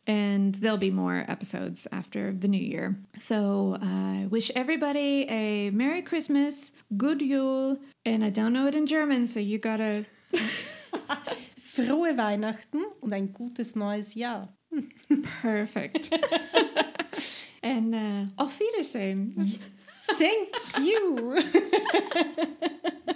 And 0.07 0.53
there'll 0.55 0.77
be 0.77 0.91
more 0.91 1.25
episodes 1.27 1.87
after 1.91 2.31
the 2.31 2.47
new 2.47 2.61
year. 2.61 2.95
So 3.17 3.77
I 3.81 4.25
uh, 4.25 4.29
wish 4.29 4.51
everybody 4.55 5.25
a 5.29 5.71
Merry 5.71 6.03
Christmas, 6.03 6.71
Good 6.95 7.21
Yule, 7.21 7.79
and 8.05 8.23
I 8.23 8.29
don't 8.29 8.53
know 8.53 8.67
it 8.67 8.75
in 8.75 8.85
German, 8.85 9.27
so 9.27 9.39
you 9.39 9.57
gotta. 9.57 10.05
Frohe 11.75 12.15
Weihnachten 12.15 12.85
und 13.01 13.11
ein 13.11 13.33
gutes 13.33 13.75
neues 13.75 14.13
Jahr. 14.15 14.47
Perfect. 15.41 16.09
and 17.63 17.93
uh, 17.93 18.25
auf 18.37 18.59
Wiedersehen. 18.59 19.33
Thank 20.17 20.49
you. 20.79 21.41